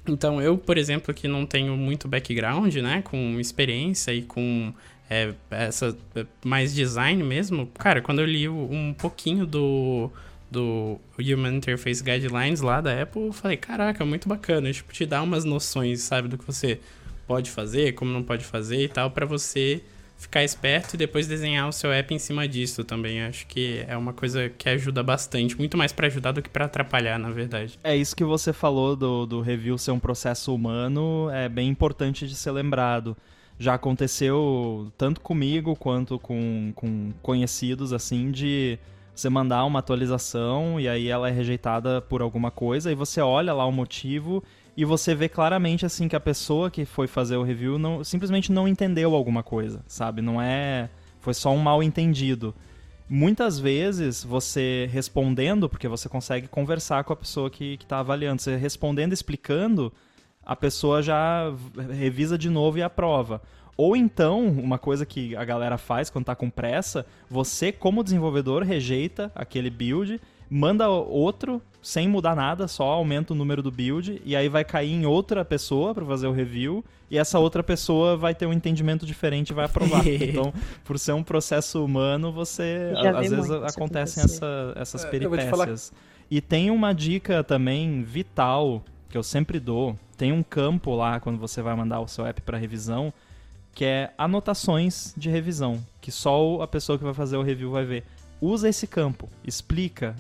[0.08, 4.74] Então, eu, por exemplo, que não tenho muito background, né, com experiência e com
[5.10, 10.10] é, essa é, mais design mesmo, cara, quando eu li um pouquinho do,
[10.50, 15.22] do Human Interface Guidelines lá da Apple, eu falei, caraca, muito bacana, tipo, te dá
[15.22, 16.80] umas noções, sabe, do que você
[17.28, 19.84] pode fazer, como não pode fazer e tal, para você
[20.18, 23.22] ficar esperto e depois desenhar o seu app em cima disso também.
[23.22, 26.66] Acho que é uma coisa que ajuda bastante, muito mais para ajudar do que para
[26.66, 27.80] atrapalhar, na verdade.
[27.84, 32.28] É isso que você falou do, do review ser um processo humano, é bem importante
[32.28, 33.16] de ser lembrado.
[33.60, 38.78] Já aconteceu tanto comigo quanto com, com conhecidos, assim, de
[39.16, 43.52] você mandar uma atualização e aí ela é rejeitada por alguma coisa e você olha
[43.52, 44.44] lá o motivo
[44.78, 48.52] e você vê claramente assim que a pessoa que foi fazer o review não, simplesmente
[48.52, 50.22] não entendeu alguma coisa, sabe?
[50.22, 50.88] Não é.
[51.20, 52.54] Foi só um mal entendido.
[53.10, 58.56] Muitas vezes você respondendo, porque você consegue conversar com a pessoa que está avaliando, você
[58.56, 59.92] respondendo, explicando,
[60.46, 61.52] a pessoa já
[61.92, 63.42] revisa de novo e aprova.
[63.76, 68.62] Ou então, uma coisa que a galera faz quando está com pressa, você, como desenvolvedor,
[68.62, 74.36] rejeita aquele build manda outro sem mudar nada, só aumenta o número do build e
[74.36, 78.36] aí vai cair em outra pessoa para fazer o review e essa outra pessoa vai
[78.36, 80.06] ter um entendimento diferente e vai aprovar.
[80.08, 85.94] então, por ser um processo humano, você às vezes acontecem essa, essas é, peripécias.
[86.30, 89.96] E tem uma dica também vital que eu sempre dou.
[90.18, 93.14] Tem um campo lá quando você vai mandar o seu app para revisão
[93.78, 97.86] que é anotações de revisão, que só a pessoa que vai fazer o review vai
[97.86, 98.04] ver
[98.42, 100.16] usa esse campo, explica,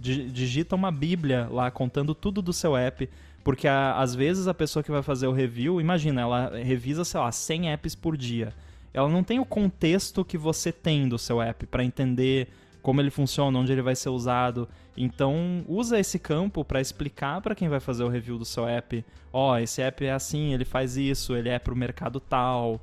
[0.00, 3.08] digita uma bíblia lá contando tudo do seu app,
[3.42, 7.20] porque a, às vezes a pessoa que vai fazer o review, imagina, ela revisa, sei
[7.20, 8.52] lá, 100 apps por dia.
[8.92, 12.48] Ela não tem o contexto que você tem do seu app para entender
[12.82, 14.68] como ele funciona, onde ele vai ser usado.
[14.96, 19.04] Então, usa esse campo para explicar para quem vai fazer o review do seu app,
[19.32, 22.80] ó, oh, esse app é assim, ele faz isso, ele é para o mercado tal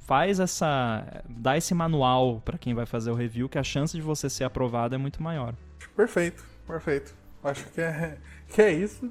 [0.00, 1.22] faz essa.
[1.28, 4.44] dá esse manual para quem vai fazer o review, que a chance de você ser
[4.44, 5.54] aprovado é muito maior.
[5.96, 7.14] Perfeito, perfeito.
[7.42, 8.16] Acho que é,
[8.48, 9.10] que é isso.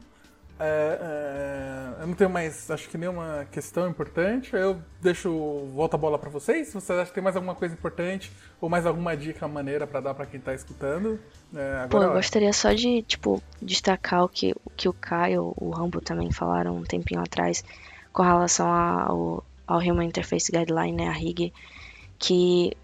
[0.58, 1.00] É,
[1.98, 4.56] é, eu não tenho mais, acho que nenhuma questão importante.
[4.56, 5.30] Eu deixo,
[5.74, 6.68] volta a bola para vocês.
[6.68, 10.00] Se vocês acham que tem mais alguma coisa importante ou mais alguma dica maneira para
[10.00, 11.20] dar para quem tá escutando.
[11.54, 15.54] É, agora Pô, eu gostaria só de, tipo, destacar o que, o que o Caio,
[15.58, 17.64] o Rambo também falaram um tempinho atrás
[18.14, 21.54] com relação ao ao Human Interface Guideline, né, a RIG,
[22.20, 22.76] que,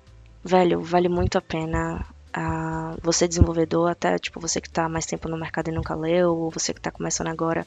[0.44, 5.28] velho, vale muito a pena a você desenvolvedor, até tipo você que está mais tempo
[5.28, 7.66] no mercado e nunca leu, ou você que está começando agora,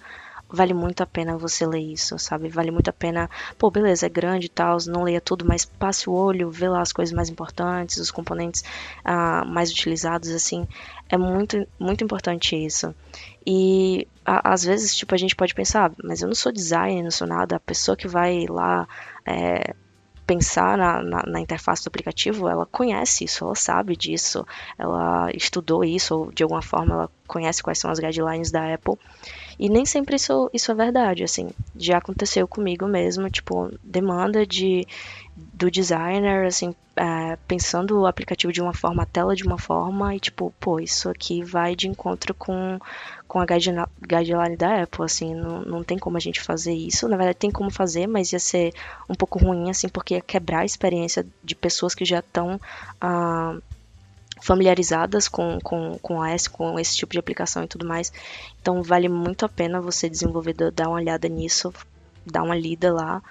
[0.49, 2.49] vale muito a pena você ler isso, sabe?
[2.49, 6.09] Vale muito a pena, pô, beleza, é grande e tal, não leia tudo, mas passe
[6.09, 8.63] o olho, vê lá as coisas mais importantes, os componentes
[9.05, 10.67] uh, mais utilizados, assim,
[11.09, 12.95] é muito, muito importante isso.
[13.47, 17.11] E às vezes, tipo, a gente pode pensar, ah, mas eu não sou designer, não
[17.11, 18.89] sou nada, a pessoa que vai lá
[19.27, 19.75] é,
[20.27, 24.47] pensar na, na, na, interface do aplicativo, ela conhece isso, ela sabe disso,
[24.79, 28.95] ela estudou isso, ou de alguma forma ela conhece quais são as guidelines da Apple.
[29.59, 31.51] E nem sempre isso, isso é verdade, assim.
[31.77, 34.87] Já aconteceu comigo mesmo, tipo, demanda de,
[35.37, 40.15] do designer, assim, é, pensando o aplicativo de uma forma, a tela de uma forma,
[40.15, 42.79] e tipo, pô, isso aqui vai de encontro com,
[43.27, 47.09] com a guideline da Apple, assim, não, não tem como a gente fazer isso.
[47.09, 48.73] Na verdade, tem como fazer, mas ia ser
[49.09, 52.61] um pouco ruim, assim, porque ia quebrar a experiência de pessoas que já estão.
[53.01, 53.57] Ah,
[54.43, 58.13] familiarizadas com, com, com a S, com esse tipo de aplicação e tudo mais.
[58.61, 61.73] Então vale muito a pena você desenvolvedor dar uma olhada nisso,
[62.27, 63.23] dar uma lida lá,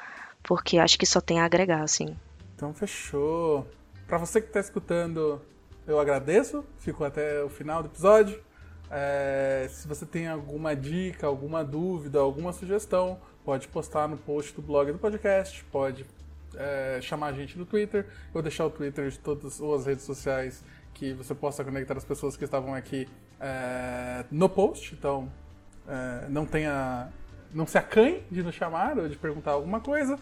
[0.44, 2.16] porque acho que só tem a agregar, assim.
[2.56, 3.68] Então fechou.
[4.08, 5.41] Para você que está escutando,
[5.88, 6.64] eu agradeço.
[6.78, 8.41] Fico até o final do episódio.
[8.91, 14.62] É, se você tem alguma dica, alguma dúvida, alguma sugestão, pode postar no post do
[14.62, 16.06] blog do podcast, pode
[16.56, 18.02] é, chamar a gente no Twitter.
[18.02, 20.64] Eu vou deixar o Twitter de todas as redes sociais
[20.94, 23.08] que você possa conectar as pessoas que estavam aqui
[23.39, 24.94] é, no post.
[24.94, 25.32] Então,
[25.88, 27.10] é, não tenha.
[27.54, 30.18] Não se acanhe de nos chamar ou de perguntar alguma coisa.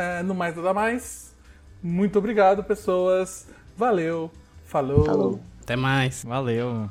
[0.00, 1.34] É, no mais nada mais.
[1.82, 3.46] Muito obrigado, pessoas.
[3.76, 4.30] Valeu.
[4.64, 5.04] Falou.
[5.04, 5.40] Falou.
[5.62, 6.24] Até mais.
[6.24, 6.88] Valeu.